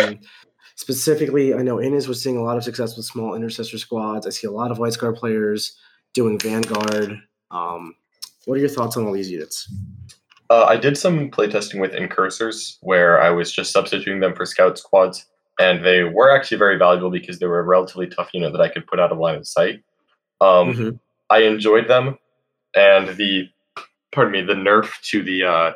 [0.76, 4.26] specifically, I know Innes was seeing a lot of success with small intercessor squads.
[4.26, 5.76] I see a lot of White Scar players
[6.14, 7.18] doing Vanguard.
[7.50, 7.94] Um,
[8.44, 9.72] what are your thoughts on all these units?
[10.48, 14.78] Uh, I did some playtesting with incursors where I was just substituting them for scout
[14.78, 15.26] squads.
[15.58, 18.68] And they were actually very valuable because they were a relatively tough unit that I
[18.68, 19.82] could put out of line of sight.
[20.40, 21.00] Um, Mhm.
[21.30, 22.18] I enjoyed them,
[22.74, 23.48] and the
[24.12, 25.72] pardon me, the nerf to the uh,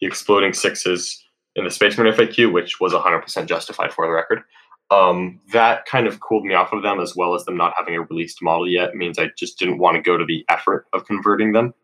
[0.00, 1.24] the exploding sixes
[1.56, 4.42] in the Space Marine FAQ, which was 100% justified for the record.
[4.90, 7.94] Um, that kind of cooled me off of them, as well as them not having
[7.96, 11.04] a released model yet, means I just didn't want to go to the effort of
[11.04, 11.74] converting them.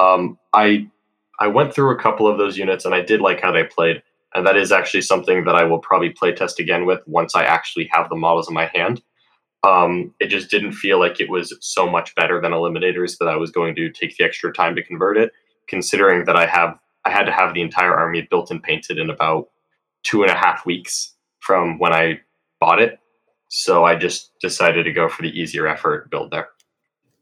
[0.00, 0.88] Um, I
[1.40, 4.02] I went through a couple of those units, and I did like how they played,
[4.34, 7.44] and that is actually something that I will probably play test again with once I
[7.44, 9.02] actually have the models in my hand.
[9.62, 13.36] Um, it just didn't feel like it was so much better than Eliminators that I
[13.36, 15.32] was going to take the extra time to convert it,
[15.68, 19.10] considering that I have I had to have the entire army built and painted in
[19.10, 19.48] about
[20.04, 22.20] two and a half weeks from when I
[22.60, 22.98] bought it.
[23.48, 26.48] So I just decided to go for the easier effort build there.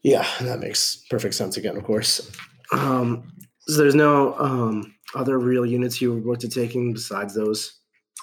[0.02, 2.30] Yeah, that makes perfect sense again, of course.
[2.72, 7.74] Um, so there's no um, other real units you were going to taking besides those?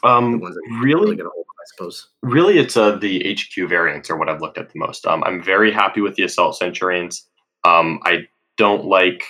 [0.03, 2.07] Um, you really, hold I suppose.
[2.23, 5.05] really, it's uh, the HQ variants are what I've looked at the most.
[5.05, 7.27] Um, I'm very happy with the Assault Centurions.
[7.65, 8.27] Um, I
[8.57, 9.23] don't like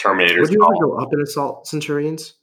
[0.00, 0.96] Terminators Would you ever all.
[0.98, 2.34] go up in Assault Centurions?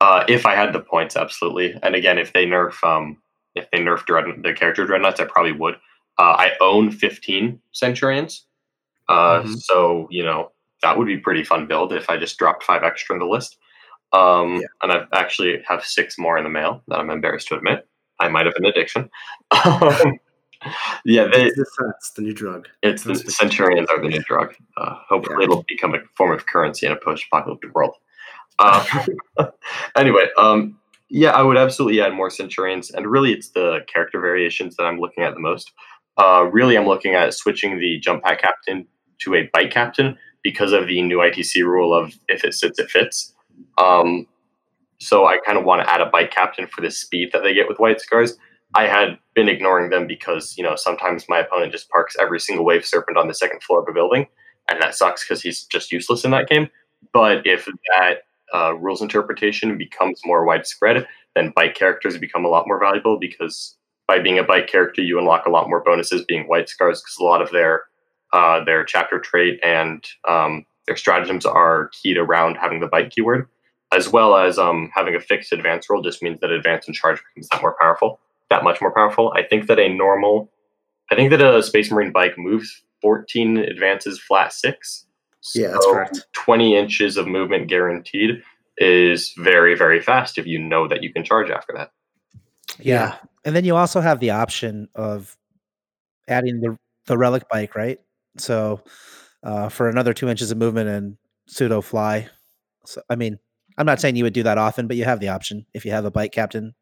[0.00, 1.74] Uh, if I had the points, absolutely.
[1.82, 3.16] And again, if they nerf, um,
[3.54, 5.74] if they nerf dread- the character dreadnoughts, I probably would.
[6.18, 8.46] Uh, I own 15 Centurions,
[9.08, 9.56] uh, Mhm.
[9.58, 13.14] so you know that would be pretty fun build if I just dropped five extra
[13.16, 13.56] in the list.
[14.12, 14.66] Um, Yeah.
[14.82, 17.86] And I actually have six more in the mail that I'm embarrassed to admit.
[18.18, 19.10] I might have an addiction.
[19.64, 20.18] Um,
[21.06, 22.68] yeah, they, It's the the new drug.
[22.82, 24.54] it's the Centurions are the new drug.
[24.76, 25.44] Uh, hopefully, Yeah.
[25.44, 27.94] it'll become a form of currency in a post-apocalyptic world.
[28.58, 28.84] Uh,
[29.96, 34.76] anyway, um, yeah, I would absolutely add more Centurions, and really, it's the character variations
[34.76, 35.72] that I'm looking at the most.
[36.18, 38.86] Uh, really, I'm looking at switching the jump pack captain
[39.20, 42.90] to a bike captain because of the new ITC rule of if it sits, it
[42.90, 43.34] fits.
[43.80, 44.26] Um,
[44.98, 47.54] so I kind of want to add a bike captain for the speed that they
[47.54, 48.36] get with White Scars.
[48.74, 52.64] I had been ignoring them because you know sometimes my opponent just parks every single
[52.64, 54.26] wave serpent on the second floor of a building,
[54.70, 56.68] and that sucks because he's just useless in that game.
[57.12, 58.22] But if that
[58.54, 63.76] uh, rules interpretation becomes more widespread, then bike characters become a lot more valuable because
[64.06, 67.16] by being a bike character, you unlock a lot more bonuses being white scars because
[67.18, 67.82] a lot of their
[68.32, 73.48] uh, their chapter trait and um, their stratagems are keyed around having the bike keyword,
[73.92, 77.20] as well as um, having a fixed advance roll just means that advance and charge
[77.34, 79.32] becomes that more powerful, that much more powerful.
[79.36, 80.50] I think that a normal,
[81.10, 85.06] I think that a Space Marine bike moves 14 advances flat six.
[85.54, 86.26] Yeah, that's correct.
[86.34, 88.42] 20 inches of movement guaranteed
[88.76, 91.92] is very, very fast if you know that you can charge after that.
[92.78, 93.16] Yeah.
[93.44, 95.36] And then you also have the option of
[96.28, 97.98] adding the the relic bike, right?
[98.36, 98.82] So
[99.42, 101.16] uh, for another two inches of movement and
[101.46, 102.28] pseudo fly.
[102.84, 103.38] So I mean,
[103.80, 105.90] I'm not saying you would do that often, but you have the option if you
[105.90, 106.74] have a bike captain.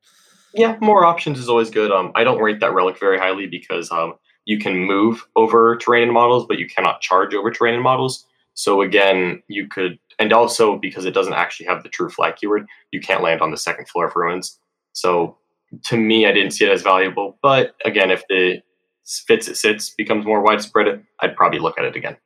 [0.53, 1.93] Yeah, more options is always good.
[1.93, 4.15] Um, I don't rate that relic very highly because um,
[4.47, 8.27] you can move over terrain models, but you cannot charge over terrain models.
[8.55, 12.67] So again, you could, and also because it doesn't actually have the true fly keyword,
[12.91, 14.59] you can't land on the second floor of ruins.
[14.93, 15.39] So
[15.85, 17.39] to me, I didn't see it as valuable.
[17.43, 18.61] But again, if the
[19.05, 22.17] fits it sits becomes more widespread, I'd probably look at it again.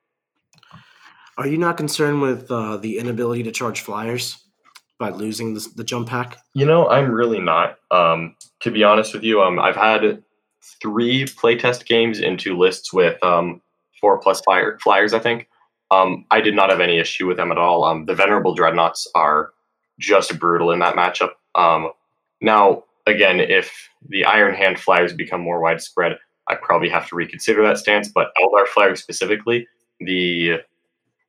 [1.37, 4.43] Are you not concerned with uh, the inability to charge flyers
[4.99, 6.39] by losing the, the jump pack?
[6.55, 7.79] You know, I'm really not.
[7.91, 10.23] Um, to be honest with you, um, I've had
[10.81, 13.61] three playtest games into lists with um,
[14.01, 15.13] four plus flyer, flyers.
[15.13, 15.49] I think
[15.91, 17.85] um, I did not have any issue with them at all.
[17.85, 19.51] Um, the venerable dreadnoughts are
[19.99, 21.31] just brutal in that matchup.
[21.55, 21.91] Um,
[22.41, 26.19] now, again, if the Iron Hand flyers become more widespread,
[26.49, 28.09] I probably have to reconsider that stance.
[28.09, 29.67] But Eldar flyers specifically,
[30.01, 30.61] the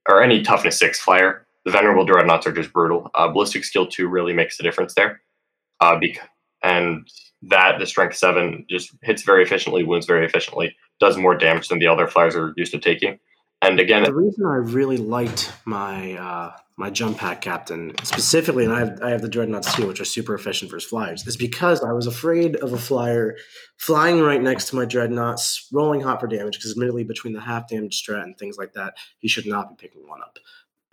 [0.07, 3.09] or any toughness six flyer, the venerable dreadnoughts are just brutal.
[3.15, 5.21] Uh, ballistic skill two really makes the difference there,
[5.79, 5.99] uh,
[6.61, 7.07] and
[7.43, 11.79] that the strength seven just hits very efficiently, wounds very efficiently, does more damage than
[11.79, 13.19] the other flyers are used to taking.
[13.61, 18.73] And again, The reason I really liked my uh, my jump pack captain specifically, and
[18.73, 21.81] I have, I have the dreadnoughts too, which are super efficient versus flyers, is because
[21.81, 23.37] I was afraid of a flyer
[23.77, 26.57] flying right next to my dreadnoughts, rolling hot for damage.
[26.57, 29.75] Because admittedly, between the half damage strat and things like that, he should not be
[29.87, 30.39] picking one up.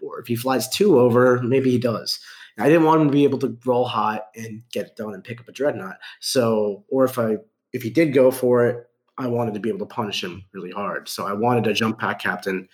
[0.03, 2.21] Or if he flies two over, maybe he does.
[2.59, 5.25] I didn't want him to be able to roll hot and get it done and
[5.25, 5.99] pick up a dreadnought.
[6.21, 7.39] So, or if I
[7.73, 8.87] if he did go for it,
[9.17, 11.09] I wanted to be able to punish him really hard.
[11.09, 12.69] So I wanted a jump pack captain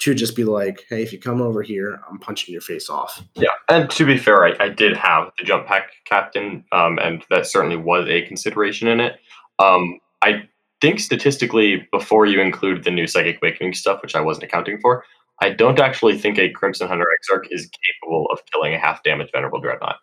[0.00, 3.22] to just be like, hey, if you come over here, I'm punching your face off.
[3.34, 7.22] Yeah, and to be fair, I, I did have the jump pack captain, um, and
[7.28, 9.20] that certainly was a consideration in it.
[9.58, 10.48] Um, I
[10.80, 15.04] think statistically, before you include the new psychic awakening stuff, which I wasn't accounting for,
[15.40, 17.68] I don't actually think a Crimson Hunter Exarch is
[18.02, 19.96] capable of killing a half damage venerable dreadnought,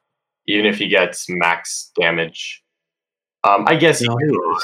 [0.48, 2.64] even if he gets max damage
[3.44, 4.18] Um, I guess he No,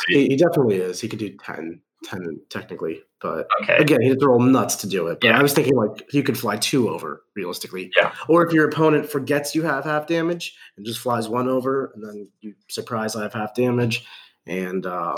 [0.08, 0.14] he.
[0.16, 1.00] He, he definitely is.
[1.00, 3.78] He could do 10, 10 technically, but Okay.
[3.78, 5.20] again, he has to roll nuts to do it.
[5.22, 5.40] But Yeah.
[5.40, 7.92] I was thinking like you could fly two over realistically.
[7.96, 8.12] Yeah.
[8.28, 12.04] Or if your opponent forgets you have half damage and just flies one over, and
[12.04, 14.06] then you surprise I have half damage,
[14.48, 15.16] and uh,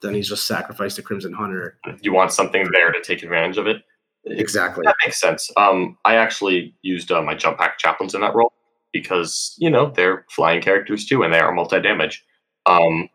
[0.00, 1.78] then he's just sacrificed the Crimson Hunter.
[2.00, 3.82] You want something there to take advantage of it.
[4.24, 4.82] Exactly.
[4.84, 5.50] That makes sense.
[5.56, 8.52] Um, I actually used uh, my jump pack chaplains in that role
[8.92, 12.24] because you know they're flying characters too, and they are multi damage.
[12.66, 13.08] Um,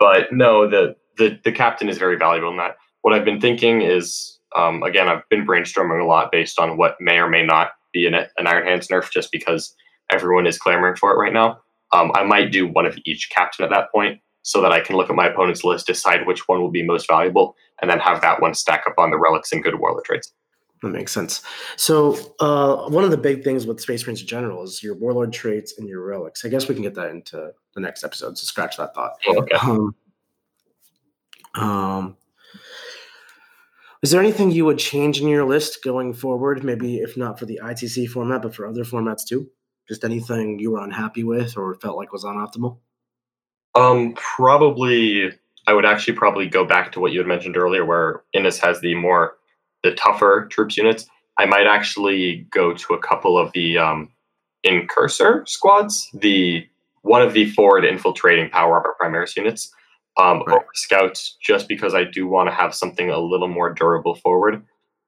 [0.00, 2.76] but no, the, the the captain is very valuable in that.
[3.02, 6.96] What I've been thinking is, um, again, I've been brainstorming a lot based on what
[7.00, 9.74] may or may not be an, an Iron Hands nerf, just because
[10.12, 11.60] everyone is clamoring for it right now.
[11.92, 14.94] Um, I might do one of each captain at that point, so that I can
[14.94, 18.20] look at my opponent's list, decide which one will be most valuable, and then have
[18.20, 20.32] that one stack up on the relics and good warlord traits.
[20.82, 21.42] That makes sense.
[21.74, 25.32] So, uh, one of the big things with Space Marines in general is your warlord
[25.32, 26.44] traits and your relics.
[26.44, 28.38] I guess we can get that into the next episode.
[28.38, 29.14] So, scratch that thought.
[29.26, 29.56] Okay.
[29.56, 29.96] Um,
[31.56, 32.16] um,
[34.04, 36.62] is there anything you would change in your list going forward?
[36.62, 39.50] Maybe if not for the ITC format, but for other formats too.
[39.88, 42.78] Just anything you were unhappy with or felt like was unoptimal.
[43.76, 45.30] Um, probably
[45.66, 48.80] I would actually probably go back to what you had mentioned earlier, where Innes has
[48.80, 49.36] the more
[49.82, 51.06] the tougher troops units.
[51.38, 54.10] I might actually go to a couple of the um,
[54.62, 56.66] incursor squads, the
[57.02, 59.72] one of the forward infiltrating power upper primaris units,
[60.18, 60.56] um, Right.
[60.56, 64.64] over scouts, just because I do want to have something a little more durable forward.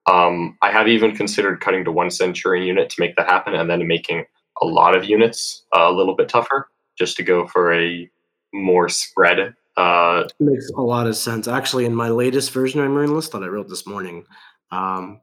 [0.06, 3.70] Um, I have even considered cutting to one centurion unit to make that happen, and
[3.70, 4.24] then making
[4.60, 8.10] a lot of units uh, a little bit tougher, just to go for a
[8.52, 9.54] more spread.
[9.76, 11.46] Uh, Makes a lot of sense.
[11.46, 14.24] Actually, in my latest version of my Marine list that I wrote this morning,
[14.70, 15.20] um,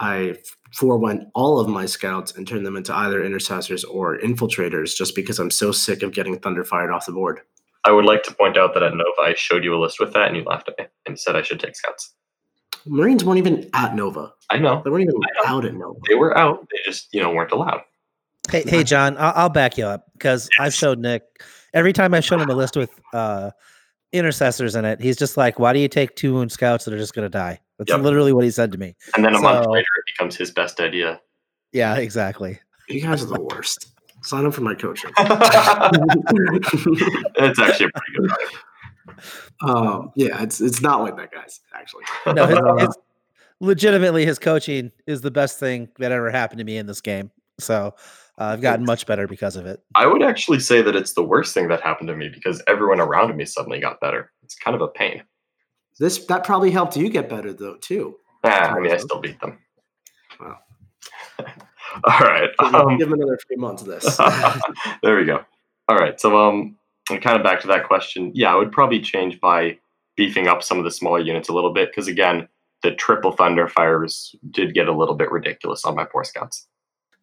[0.00, 0.36] I
[0.72, 5.38] forewent all of my scouts and turned them into either intercessors or infiltrators just because
[5.38, 7.40] I'm so sick of getting thunder fired off the board.
[7.84, 10.12] I would like to point out that at Nova, I showed you a list with
[10.14, 12.14] that, and you laughed at me and said I should take scouts.
[12.86, 14.32] Marines weren't even at Nova.
[14.50, 15.98] I know They weren't even I out at Nova.
[16.08, 17.82] they were out; they just you know weren't allowed.
[18.50, 21.22] Hey, hey, John, I'll, I'll back you up because I've showed Nick
[21.74, 23.50] every time I've shown him a list with uh,
[24.12, 25.00] intercessors in it.
[25.00, 27.30] He's just like, "Why do you take two wound scouts that are just going to
[27.30, 28.00] die?" That's Yep.
[28.02, 28.94] literally what he said to me.
[29.16, 31.20] And then a month later, it becomes his best idea.
[31.72, 32.58] Yeah, exactly.
[32.88, 33.88] You guys are the worst.
[34.22, 35.10] Sign up for my coaching.
[35.18, 35.30] it's
[37.58, 38.30] actually a pretty good.
[39.60, 39.76] One.
[39.76, 41.60] um, yeah, it's it's not like that, guys.
[41.74, 42.04] Actually,
[42.34, 42.96] No, his, Uh, his,
[43.60, 47.30] legitimately, his coaching is the best thing that ever happened to me in this game.
[47.58, 47.94] So
[48.42, 49.80] uh, I've gotten much better because of it.
[49.94, 53.00] I would actually say that it's the worst thing that happened to me because everyone
[53.00, 54.32] around me suddenly got better.
[54.42, 55.22] It's kind of a pain.
[56.00, 58.16] this that probably helped you get better though too.
[58.44, 59.58] Ah, I mean, I still beat them.
[60.40, 60.58] Wow.
[62.04, 62.50] All right.
[62.58, 64.16] Um, Give him another three months of this.
[65.02, 65.44] there we go.
[65.88, 66.18] All right.
[66.20, 66.76] So, um,
[67.08, 68.32] kind of back to that question.
[68.34, 69.78] Yeah, I would probably change by
[70.16, 72.48] beefing up some of the smaller units a little bit because again,
[72.82, 76.66] the triple thunder fires did get a little bit ridiculous on my poor scouts.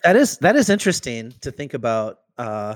[0.04, 2.20] That is that is interesting to think about.
[2.38, 2.76] Uh,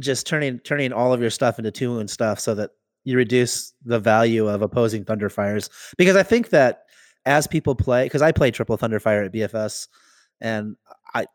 [0.00, 2.70] just turning turning all of your stuff into two and stuff so that
[3.04, 5.68] you reduce the value of opposing thunderfires.
[5.96, 6.84] Because I think that
[7.26, 9.88] as people play, because I play triple thunderfire at BFS,
[10.40, 10.76] and
[11.14, 11.26] I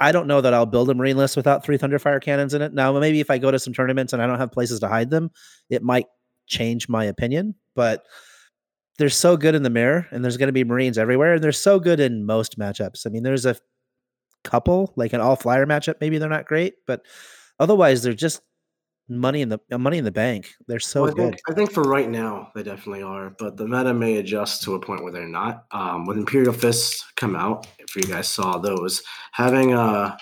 [0.00, 2.72] I don't know that I'll build a marine list without three thunderfire cannons in it.
[2.72, 5.10] Now maybe if I go to some tournaments and I don't have places to hide
[5.10, 5.30] them,
[5.68, 6.06] it might
[6.46, 7.54] change my opinion.
[7.74, 8.04] But
[8.98, 11.52] they're so good in the mirror, and there's going to be marines everywhere, and they're
[11.52, 13.06] so good in most matchups.
[13.06, 13.56] I mean, there's a
[14.46, 17.02] couple like an all flyer matchup maybe they're not great but
[17.58, 18.40] otherwise they're just
[19.08, 20.54] money in the uh, money in the bank.
[20.66, 21.22] They're so Well, I good.
[21.34, 24.74] Think, I think for right now they definitely are, but the meta may adjust to
[24.74, 25.66] a point where they're not.
[25.70, 30.16] Um, when Imperial Fists come out, if you guys saw those, having a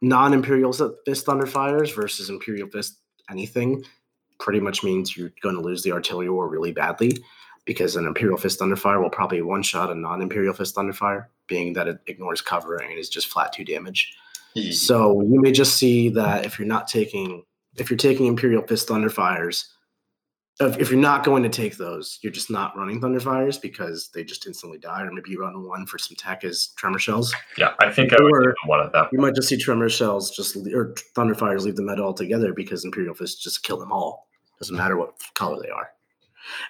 [0.00, 2.98] non-Imperial Fist Thunderfires versus Imperial Fist
[3.30, 3.82] anything
[4.38, 7.18] pretty much means you're going to lose the artillery war really badly
[7.64, 11.88] because an Imperial Fist Thunderfire will probably one shot a non-Imperial Fist Thunderfire, being that
[11.88, 14.14] it ignores cover and is just flat two damage.
[14.54, 14.70] Hmm.
[14.70, 17.44] So you may just see that if you're not taking,
[17.76, 19.64] if you're taking Imperial Fist Thunderfires,
[20.60, 24.24] if, if you're not going to take those, you're just not running Thunderfires because they
[24.24, 27.32] just instantly die, or maybe you run one for some tech as Tremor Shells.
[27.56, 29.06] Yeah, I think I would one of them.
[29.12, 33.14] You might just see Tremor Shells just or Thunderfires leave the meta altogether because Imperial
[33.14, 34.26] Fist just kill them all.
[34.58, 35.90] Doesn't matter what color they are.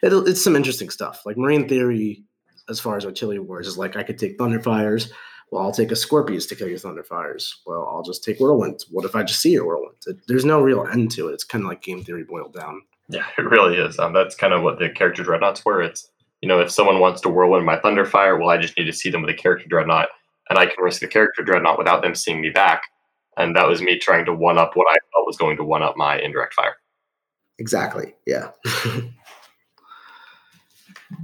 [0.02, 1.22] It'll, it's some interesting stuff.
[1.24, 2.24] Like Marine Theory,
[2.68, 5.10] as far as artillery wars, is like I could take Thunderfires.
[5.50, 7.50] Well, I'll take a Scorpius to kill your Thunderfires.
[7.66, 8.84] Well, I'll just take Whirlwind.
[8.90, 9.96] What if I just see your Whirlwind?
[10.06, 11.32] It, there's no real end to it.
[11.32, 12.82] It's kind of like game theory boiled down.
[13.08, 13.98] Yeah, it really is.
[13.98, 15.82] Um, that's kind of what the character dreadnoughts were.
[15.82, 16.10] It's
[16.40, 19.10] you know, if someone wants to whirlwind my thunderfire, well, I just need to see
[19.10, 20.08] them with a character dreadnought,
[20.48, 22.82] and I can risk the character dreadnought without them seeing me back.
[23.36, 25.82] And that was me trying to one up what I thought was going to one
[25.82, 26.76] up my indirect fire.
[27.58, 28.14] Exactly.
[28.26, 28.50] Yeah.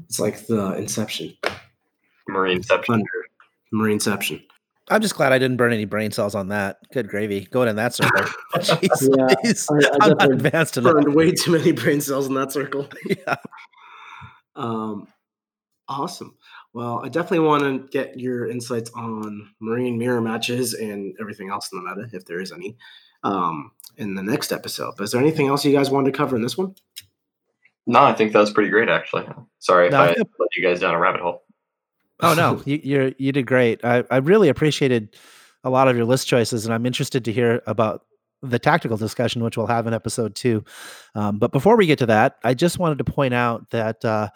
[0.05, 1.35] it's like the Inception,
[2.29, 2.85] Marineception.
[2.87, 3.05] Thunder,
[3.73, 4.43] Marineception.
[4.91, 6.77] I'm just glad I didn't burn any brain cells on that.
[6.93, 7.47] Good gravy.
[7.47, 8.27] Going in that circle.
[8.57, 10.93] Jeez, Yeah, I- I I'm not advanced enough.
[10.93, 12.89] Burned way too many brain cells in that circle.
[13.09, 13.37] Yeah.
[14.57, 15.09] Um,
[15.89, 16.37] awesome.
[16.73, 21.71] Well, I definitely want to get your insights on marine mirror matches and everything else
[21.73, 22.77] in the meta, if there is any,
[23.23, 24.95] um, in the next episode.
[24.97, 26.75] But is there anything else you guys wanted to cover in this one?
[27.87, 29.27] No, I think that was pretty great, actually.
[29.59, 30.27] Sorry if No, I I let feel-
[30.57, 31.43] you guys down a rabbit hole.
[32.21, 33.85] Oh no, you you're, you did great.
[33.85, 35.17] I, I really appreciated
[35.65, 38.03] a lot of your list choices, and I'm interested to hear about
[38.43, 40.63] the tactical discussion, which we'll have in episode two.
[41.15, 44.29] Um, but before we get to that, I just wanted to point out that uh,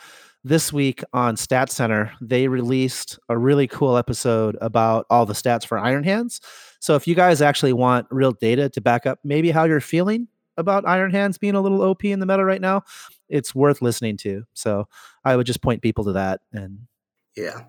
[0.44, 5.66] this week on Stat Center they released a really cool episode about all the stats
[5.66, 6.40] for Iron Hands.
[6.80, 10.28] So if you guys actually want real data to back up maybe how you're feeling
[10.56, 12.82] about Iron Hands being a little OP in the meta right now,
[13.28, 14.44] it's worth listening to.
[14.54, 14.88] So
[15.24, 16.80] I would just point people to that and
[17.36, 17.64] Yeah.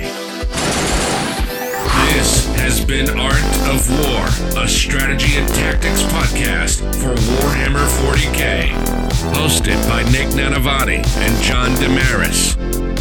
[2.11, 4.25] This has been Art of War,
[4.63, 8.71] a strategy and tactics podcast for Warhammer 40k.
[9.35, 12.55] Hosted by Nick Nanavati and John Damaris.